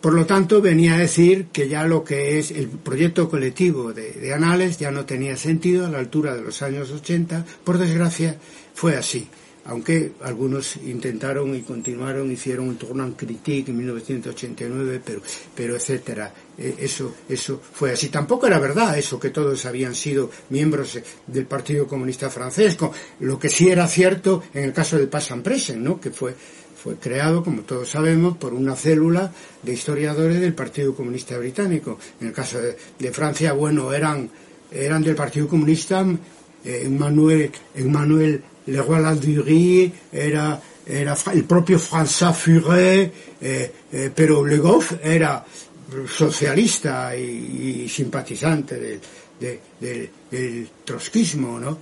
Por 0.01 0.13
lo 0.13 0.25
tanto, 0.25 0.61
venía 0.61 0.95
a 0.95 0.99
decir 0.99 1.47
que 1.51 1.67
ya 1.67 1.85
lo 1.85 2.03
que 2.03 2.39
es 2.39 2.51
el 2.51 2.69
proyecto 2.69 3.29
colectivo 3.29 3.93
de, 3.93 4.13
de, 4.13 4.33
Anales 4.33 4.77
ya 4.79 4.91
no 4.91 5.05
tenía 5.05 5.35
sentido 5.35 5.85
a 5.85 5.89
la 5.89 5.99
altura 5.99 6.35
de 6.35 6.41
los 6.41 6.61
años 6.61 6.89
80. 6.89 7.45
Por 7.63 7.77
desgracia, 7.77 8.37
fue 8.73 8.95
así 8.95 9.27
aunque 9.69 10.13
algunos 10.23 10.77
intentaron 10.77 11.55
y 11.55 11.61
continuaron, 11.61 12.31
hicieron 12.31 12.69
un 12.69 12.77
tournant 12.77 13.15
critique 13.15 13.69
en 13.69 13.77
1989, 13.77 14.99
pero, 15.05 15.21
pero 15.55 15.75
etcétera. 15.75 16.33
E, 16.57 16.75
eso, 16.79 17.13
eso 17.29 17.61
fue 17.61 17.91
así. 17.91 18.09
Tampoco 18.09 18.47
era 18.47 18.57
verdad 18.57 18.97
eso 18.97 19.19
que 19.19 19.29
todos 19.29 19.65
habían 19.67 19.93
sido 19.93 20.31
miembros 20.49 20.99
del 21.27 21.45
Partido 21.45 21.87
Comunista 21.87 22.31
Francés. 22.31 22.77
Lo 23.19 23.37
que 23.37 23.49
sí 23.49 23.69
era 23.69 23.87
cierto 23.87 24.41
en 24.55 24.63
el 24.63 24.73
caso 24.73 24.97
del 24.97 25.07
Passan 25.07 25.43
Presen, 25.43 25.83
¿no? 25.83 26.01
que 26.01 26.09
fue, 26.09 26.33
fue 26.75 26.95
creado, 26.95 27.43
como 27.43 27.61
todos 27.61 27.89
sabemos, 27.89 28.37
por 28.37 28.55
una 28.55 28.75
célula 28.75 29.31
de 29.61 29.73
historiadores 29.73 30.41
del 30.41 30.55
Partido 30.55 30.95
Comunista 30.95 31.37
Británico. 31.37 31.99
En 32.19 32.27
el 32.27 32.33
caso 32.33 32.57
de, 32.59 33.11
Francia, 33.11 33.53
bueno, 33.53 33.93
eran, 33.93 34.31
eran 34.71 35.03
del 35.03 35.15
Partido 35.15 35.47
Comunista 35.47 36.03
eh, 36.65 36.81
Emmanuel, 36.85 37.51
Emmanuel 37.75 38.43
le 38.69 38.81
roi 38.81 39.01
Ladurie 39.01 39.91
era, 40.11 40.59
era 40.85 41.17
el 41.33 41.43
propio 41.43 41.77
François 41.79 42.33
Furet, 42.33 43.13
eh, 43.41 43.71
eh, 43.91 44.11
pero 44.13 44.45
Le 44.45 44.57
Goff 44.57 44.93
era 45.01 45.43
socialista 46.07 47.15
y, 47.15 47.87
simpatizante 47.89 48.99
del 49.39 50.69
trotskismo, 50.85 51.59
¿no? 51.59 51.79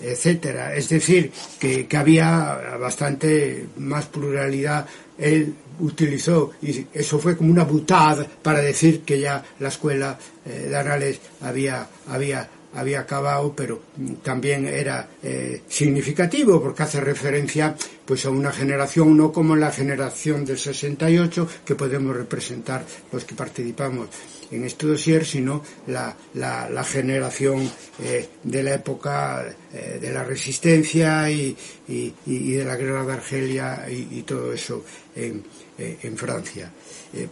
etcétera. 0.00 0.74
Es 0.74 0.88
decir, 0.88 1.32
que, 1.58 1.86
había 1.96 2.76
bastante 2.78 3.68
más 3.78 4.06
pluralidad. 4.06 4.86
Él 5.18 5.54
utilizó, 5.80 6.52
y 6.62 6.86
eso 6.92 7.18
fue 7.18 7.36
como 7.36 7.50
una 7.50 7.64
butad 7.64 8.26
para 8.42 8.60
decir 8.60 9.02
que 9.02 9.20
ya 9.20 9.44
la 9.60 9.68
escuela 9.68 10.18
eh, 10.44 10.66
de 10.68 10.76
Arales 10.76 11.20
había, 11.40 11.88
había 12.08 12.48
había 12.76 13.00
acabado, 13.00 13.54
pero 13.56 13.80
también 14.22 14.66
era 14.66 15.08
eh, 15.22 15.62
significativo 15.68 16.60
porque 16.60 16.82
hace 16.82 17.00
referencia 17.00 17.74
pues 18.04 18.24
a 18.26 18.30
una 18.30 18.52
generación 18.52 19.16
no 19.16 19.32
como 19.32 19.56
la 19.56 19.72
generación 19.72 20.44
del 20.44 20.58
68 20.58 21.48
que 21.64 21.74
podemos 21.74 22.14
representar 22.14 22.84
los 23.10 23.24
que 23.24 23.34
participamos 23.34 24.08
en 24.50 24.64
este 24.64 24.86
dossier, 24.86 25.24
sino 25.24 25.62
la, 25.88 26.14
la, 26.34 26.84
generación 26.84 27.68
eh, 28.00 28.28
de 28.44 28.62
la 28.62 28.74
época 28.74 29.44
eh, 29.72 29.98
de 30.00 30.12
la 30.12 30.22
resistencia 30.22 31.28
y, 31.28 31.56
y, 31.88 32.14
y, 32.26 32.52
de 32.52 32.64
la 32.64 32.76
guerra 32.76 33.04
de 33.04 33.12
Argelia 33.12 33.86
y, 33.90 34.22
todo 34.22 34.52
eso 34.52 34.84
en, 35.16 35.42
en 35.78 36.16
Francia. 36.16 36.70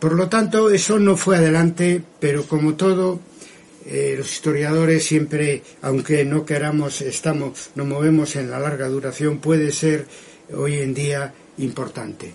por 0.01 0.15
lo 0.15 0.29
tanto, 0.29 0.71
eso 0.71 0.99
no 0.99 1.17
fue 1.17 1.37
adelante, 1.37 2.03
pero 2.19 2.45
como 2.47 2.75
todo, 2.75 3.21
eh, 3.87 4.15
los 4.17 4.33
historiadores 4.33 5.05
siempre, 5.05 5.63
aunque 5.83 6.25
no 6.25 6.45
queramos, 6.45 7.01
estamos, 7.03 7.71
nos 7.75 7.87
movemos 7.87 8.37
en 8.37 8.51
la 8.51 8.59
larga 8.59 8.89
duración, 8.89 9.39
puede 9.39 9.73
ser 9.73 10.07
hoy 10.57 10.77
en 10.77 10.95
día 10.95 11.35
importante. 11.59 12.33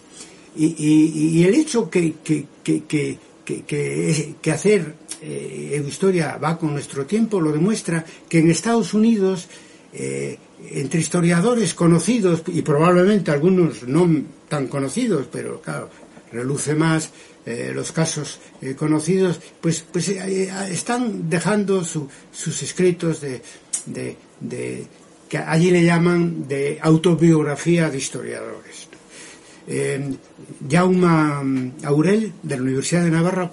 Y, 0.55 1.43
el 1.45 1.55
hecho 1.55 1.89
que, 1.89 2.15
que, 2.23 2.45
que, 2.63 3.17
que 3.45 4.51
hacer 4.51 4.93
eh, 5.21 5.83
historia 5.87 6.37
va 6.37 6.57
con 6.57 6.71
nuestro 6.73 7.05
tiempo 7.05 7.41
lo 7.41 7.51
demuestra 7.51 8.05
que 8.27 8.39
en 8.39 8.49
Estados 8.51 8.93
Unidos, 8.93 9.47
eh, 9.93 10.37
entre 10.71 10.99
historiadores 10.99 11.73
conocidos 11.73 12.43
y 12.47 12.61
probablemente 12.61 13.31
algunos 13.31 13.83
no 13.83 14.07
tan 14.47 14.67
conocidos, 14.67 15.27
pero 15.31 15.61
claro, 15.61 15.89
reluce 16.31 16.75
más 16.75 17.11
eh, 17.45 17.71
los 17.73 17.91
casos 17.91 18.39
eh, 18.61 18.75
conocidos, 18.75 19.39
pues, 19.61 19.83
pues 19.91 20.09
eh, 20.09 20.51
están 20.69 21.29
dejando 21.29 21.83
sus 21.83 22.63
escritos 22.63 23.21
de, 23.21 23.41
de, 23.85 24.87
que 25.27 25.37
allí 25.37 25.71
le 25.71 25.83
llaman 25.83 26.47
de 26.47 26.79
autobiografía 26.81 27.89
de 27.89 27.97
historiadores. 27.97 28.87
Jaume 30.67 31.73
Aurel, 31.83 32.33
de 32.41 32.55
la 32.55 32.61
Universidad 32.63 33.03
de 33.03 33.11
Navarra, 33.11 33.51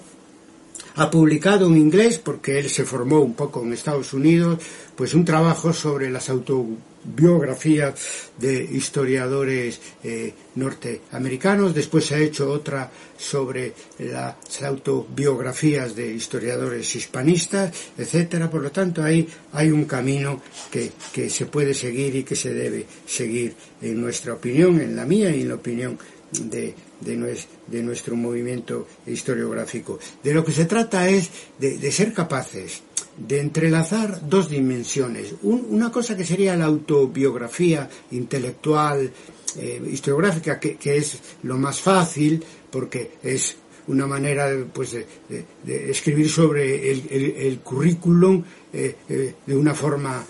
ha 0.97 1.11
publicado 1.11 1.67
en 1.67 1.77
inglés, 1.77 2.17
porque 2.17 2.59
él 2.59 2.69
se 2.69 2.83
formó 2.83 3.19
un 3.21 3.35
poco 3.35 3.61
en 3.61 3.71
Estados 3.71 4.13
Unidos, 4.13 4.59
pues 4.95 5.13
un 5.13 5.23
trabajo 5.23 5.71
sobre 5.71 6.09
las 6.09 6.27
autobiografías 6.29 7.93
de 8.35 8.63
historiadores 8.63 9.79
eh, 10.03 10.33
norteamericanos. 10.55 11.75
Después 11.75 12.03
se 12.05 12.15
ha 12.15 12.19
hecho 12.19 12.51
otra 12.51 12.91
sobre 13.15 13.73
las 13.99 14.63
autobiografías 14.63 15.95
de 15.95 16.13
historiadores 16.13 16.95
hispanistas, 16.95 17.71
etcétera. 17.95 18.49
Por 18.49 18.63
lo 18.63 18.71
tanto, 18.71 19.03
ahí 19.03 19.27
hay 19.53 19.69
un 19.69 19.85
camino 19.85 20.41
que, 20.71 20.91
que 21.13 21.29
se 21.29 21.45
puede 21.45 21.75
seguir 21.75 22.15
y 22.15 22.23
que 22.23 22.35
se 22.35 22.55
debe 22.55 22.87
seguir, 23.05 23.53
en 23.83 24.01
nuestra 24.01 24.33
opinión, 24.33 24.81
en 24.81 24.95
la 24.95 25.05
mía 25.05 25.29
y 25.29 25.41
en 25.41 25.49
la 25.49 25.55
opinión 25.55 25.99
de, 26.31 26.73
de, 27.01 27.81
nuestro 27.81 28.15
movimiento 28.15 28.87
historiográfico. 29.05 29.99
De 30.23 30.33
lo 30.33 30.43
que 30.43 30.51
se 30.51 30.65
trata 30.65 31.09
es 31.09 31.29
de, 31.59 31.91
ser 31.91 32.13
capaces 32.13 32.81
de 33.17 33.39
entrelazar 33.39 34.27
dos 34.27 34.49
dimensiones. 34.49 35.33
una 35.41 35.91
cosa 35.91 36.15
que 36.15 36.25
sería 36.25 36.55
la 36.55 36.65
autobiografía 36.65 37.89
intelectual, 38.11 39.11
eh, 39.59 39.81
historiográfica, 39.91 40.59
que, 40.59 40.77
es 40.97 41.17
lo 41.43 41.57
más 41.57 41.81
fácil, 41.81 42.43
porque 42.69 43.13
es 43.23 43.55
una 43.87 44.05
manera 44.05 44.51
pues, 44.71 44.91
de, 44.91 45.89
escribir 45.89 46.29
sobre 46.29 46.91
el, 46.91 47.59
currículum 47.61 48.43
eh, 48.73 48.95
eh, 49.09 49.33
de 49.45 49.55
una 49.55 49.73
forma 49.73 50.23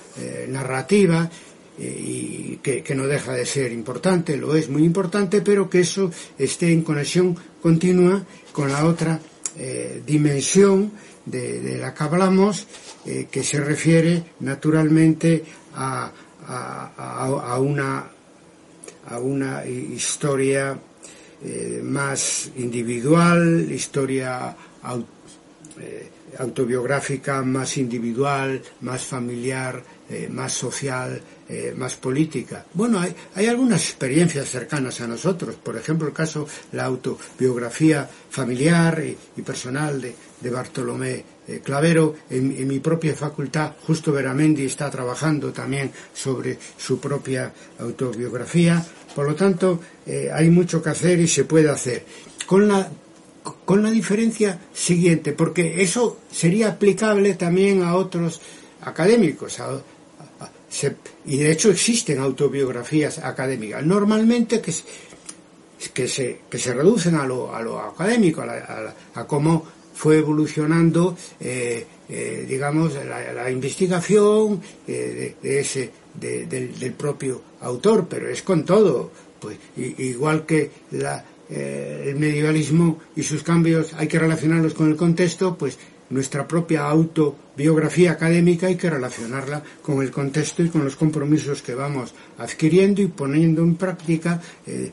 narrativa 0.48 1.30
y 1.78 2.60
que, 2.64 2.96
no 2.96 3.06
deja 3.06 3.34
de 3.34 3.46
ser 3.46 3.72
importante, 3.72 4.36
lo 4.36 4.56
es 4.56 4.70
muy 4.70 4.84
importante, 4.84 5.42
pero 5.42 5.70
que 5.70 5.82
eso 5.82 6.12
esté 6.38 6.72
en 6.72 6.82
conexión 6.82 7.38
continua 7.62 8.26
con 8.52 8.72
la 8.72 8.86
otra 8.86 9.20
eh, 9.58 10.02
dimensión 10.06 10.92
de, 11.26 11.78
la 11.80 11.94
que 11.94 12.04
hablamos, 12.04 12.68
eh, 13.06 13.28
que 13.30 13.44
se 13.44 13.60
refiere 13.60 14.24
naturalmente 14.40 15.44
a, 15.76 16.12
una, 17.60 18.10
a 19.10 19.20
una 19.20 19.66
historia 19.66 20.80
eh, 21.44 21.82
más 21.84 22.52
individual, 22.58 23.72
historia 23.72 24.56
autobiográfica 26.40 27.44
más 27.44 27.78
individual, 27.78 28.62
más 28.82 29.06
familiar, 29.06 29.84
más 30.30 30.54
social, 30.54 31.22
eh, 31.50 31.74
más 31.78 31.96
política. 31.96 32.66
Bueno, 32.74 33.00
hay, 33.00 33.16
hay, 33.36 33.48
algunas 33.48 33.82
experiencias 33.82 34.50
cercanas 34.50 35.00
a 35.00 35.08
nosotros, 35.08 35.56
por 35.56 35.78
ejemplo 35.78 36.08
el 36.08 36.14
caso, 36.14 36.46
la 36.74 36.84
autobiografía 36.84 38.10
familiar 38.30 39.02
y, 39.02 39.42
personal 39.42 40.02
de, 40.02 40.50
Bartolomé 40.50 41.24
eh, 41.48 41.62
Clavero. 41.64 42.16
En, 42.30 42.68
mi 42.68 42.80
propia 42.80 43.16
facultad, 43.16 43.72
Justo 43.86 44.12
Veramendi 44.12 44.66
está 44.66 44.90
trabajando 44.90 45.54
también 45.54 45.90
sobre 46.14 46.60
su 46.78 47.00
propia 47.00 47.54
autobiografía. 47.80 48.86
Por 49.16 49.28
lo 49.28 49.36
tanto, 49.36 49.80
eh, 50.06 50.30
hay 50.34 50.50
mucho 50.50 50.84
que 50.84 50.90
hacer 50.90 51.18
y 51.20 51.28
se 51.28 51.46
puede 51.46 51.70
hacer. 51.70 52.06
Con 52.46 52.68
la 52.68 52.90
con 53.64 53.82
la 53.82 53.92
diferencia 53.92 54.60
siguiente, 54.74 55.32
porque 55.32 55.82
eso 55.82 56.18
sería 56.30 56.68
aplicable 56.68 57.36
también 57.36 57.82
a 57.82 57.96
otros 57.96 58.42
académicos, 58.82 59.58
y 61.26 61.38
de 61.38 61.52
hecho 61.52 61.72
existen 61.72 62.20
autobiografías 62.20 63.20
académicas, 63.20 63.86
normalmente 63.86 64.62
que, 64.62 64.74
que, 65.94 66.08
se, 66.08 66.42
que 66.50 66.58
se 66.58 66.74
reducen 66.74 67.16
a 67.16 67.26
lo, 67.26 67.54
a 67.56 67.62
lo 67.62 67.80
académico, 67.80 68.42
a, 68.42 69.28
cómo 69.28 69.66
fue 69.94 70.20
evolucionando, 70.20 71.18
eh, 71.40 71.86
eh, 72.10 72.46
digamos, 72.48 72.94
la, 72.94 73.50
investigación 73.50 74.62
eh, 74.88 75.36
de, 75.42 75.60
ese, 75.60 75.92
del, 76.14 76.94
propio 76.94 77.42
autor, 77.62 78.08
pero 78.08 78.30
es 78.30 78.44
con 78.44 78.64
todo, 78.64 79.12
pues 79.40 79.58
igual 79.76 80.46
que 80.46 80.70
la, 80.92 81.26
el 81.50 82.16
medievalismo 82.16 83.00
y 83.16 83.24
sus 83.24 83.42
cambios 83.42 83.94
hay 83.94 84.08
que 84.08 84.20
relacionarlos 84.20 84.74
con 84.74 84.90
el 84.90 84.96
contexto, 84.96 85.58
pues 85.58 85.78
nuestra 86.10 86.48
propia 86.48 86.84
autobiografía 86.88 88.12
académica 88.12 88.68
hay 88.68 88.76
que 88.76 88.90
relacionarla 88.90 89.64
con 89.82 90.02
el 90.02 90.12
contexto 90.12 90.64
y 90.64 90.70
con 90.70 90.84
los 90.84 90.96
compromisos 90.96 91.62
que 91.62 91.76
vamos 91.76 92.14
adquiriendo 92.38 93.02
y 93.02 93.08
poniendo 93.08 93.62
en 93.62 93.76
práctica, 93.76 94.42
eh, 94.66 94.92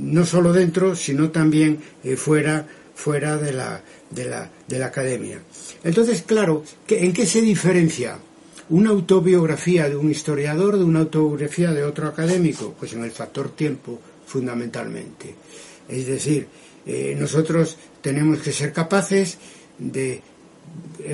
no 0.00 0.24
solo 0.24 0.52
dentro, 0.52 0.96
sino 0.96 1.30
también 1.30 1.78
eh, 2.02 2.16
fuera, 2.16 2.66
fuera 2.94 3.36
de, 3.36 3.52
la, 3.52 3.82
de, 4.10 4.24
la, 4.24 4.50
de 4.66 4.78
la 4.78 4.86
academia. 4.86 5.40
Entonces, 5.84 6.22
claro, 6.22 6.64
¿en 6.88 7.12
qué 7.12 7.26
se 7.26 7.40
diferencia 7.40 8.18
una 8.70 8.90
autobiografía 8.90 9.88
de 9.88 9.96
un 9.96 10.10
historiador 10.10 10.76
de 10.76 10.84
una 10.84 11.00
autobiografía 11.00 11.72
de 11.72 11.84
otro 11.84 12.08
académico? 12.08 12.74
Pues 12.78 12.92
en 12.92 13.04
el 13.04 13.12
factor 13.12 13.50
tiempo, 13.50 14.00
fundamentalmente. 14.26 15.34
Es 15.88 16.06
decir, 16.06 16.46
eh, 16.84 17.16
nosotros 17.18 17.76
tenemos 18.02 18.40
que 18.40 18.52
ser 18.52 18.72
capaces 18.72 19.38
de 19.78 20.20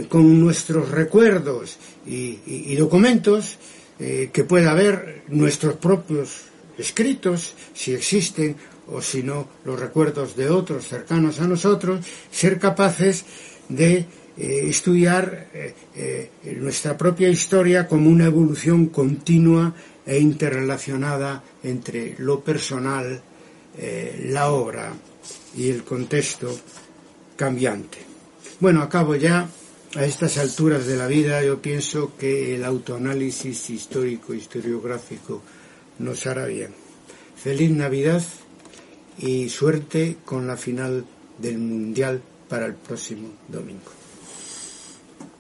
con 0.09 0.41
nuestros 0.41 0.91
recuerdos 0.91 1.79
y, 2.07 2.75
documentos 2.77 3.59
eh, 3.99 4.31
que 4.33 4.45
pueda 4.45 4.73
haber 4.73 5.23
nuestros 5.29 5.75
propios 5.77 6.43
escritos, 6.77 7.55
si 7.73 7.93
existen, 7.93 8.57
o 8.89 9.01
si 9.01 9.23
no, 9.23 9.49
los 9.65 9.79
recuerdos 9.79 10.37
de 10.37 10.51
otros 10.51 10.89
cercanos 10.89 11.41
a 11.41 11.47
nosotros, 11.47 12.05
ser 12.31 12.59
capaces 12.59 13.25
de 13.69 13.97
eh, 13.97 14.07
estudiar 14.37 15.49
nuestra 16.61 16.99
propia 16.99 17.29
historia 17.29 17.87
como 17.87 18.11
una 18.11 18.27
evolución 18.27 18.87
continua 18.87 19.73
e 20.05 20.19
interrelacionada 20.19 21.43
entre 21.63 22.17
lo 22.19 22.41
personal, 22.41 23.23
la 24.25 24.51
obra 24.51 24.93
y 25.57 25.71
el 25.71 25.83
contexto 25.83 26.55
cambiante. 27.37 28.14
Bueno, 28.61 28.83
acabo 28.83 29.17
ya. 29.17 29.49
A 29.97 30.05
estas 30.05 30.39
alturas 30.39 30.87
de 30.87 30.97
la 30.97 31.07
vida 31.07 31.41
yo 31.45 31.63
pienso 31.63 32.17
que 32.19 32.57
el 32.57 32.65
autoanálisis 32.65 33.71
histórico, 33.71 34.35
historiográfico 34.35 35.41
nos 36.01 36.27
hará 36.27 36.47
bien. 36.47 36.75
Feliz 37.37 37.71
Navidad 37.71 38.23
y 39.19 39.49
suerte 39.49 40.17
con 40.25 40.49
la 40.49 40.57
final 40.57 41.05
del 41.39 41.59
Mundial 41.59 42.21
para 42.49 42.67
el 42.67 42.75
próximo 42.75 43.29
domingo. 43.49 43.93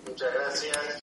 Muchas 0.07 0.33
gracias. 0.33 1.03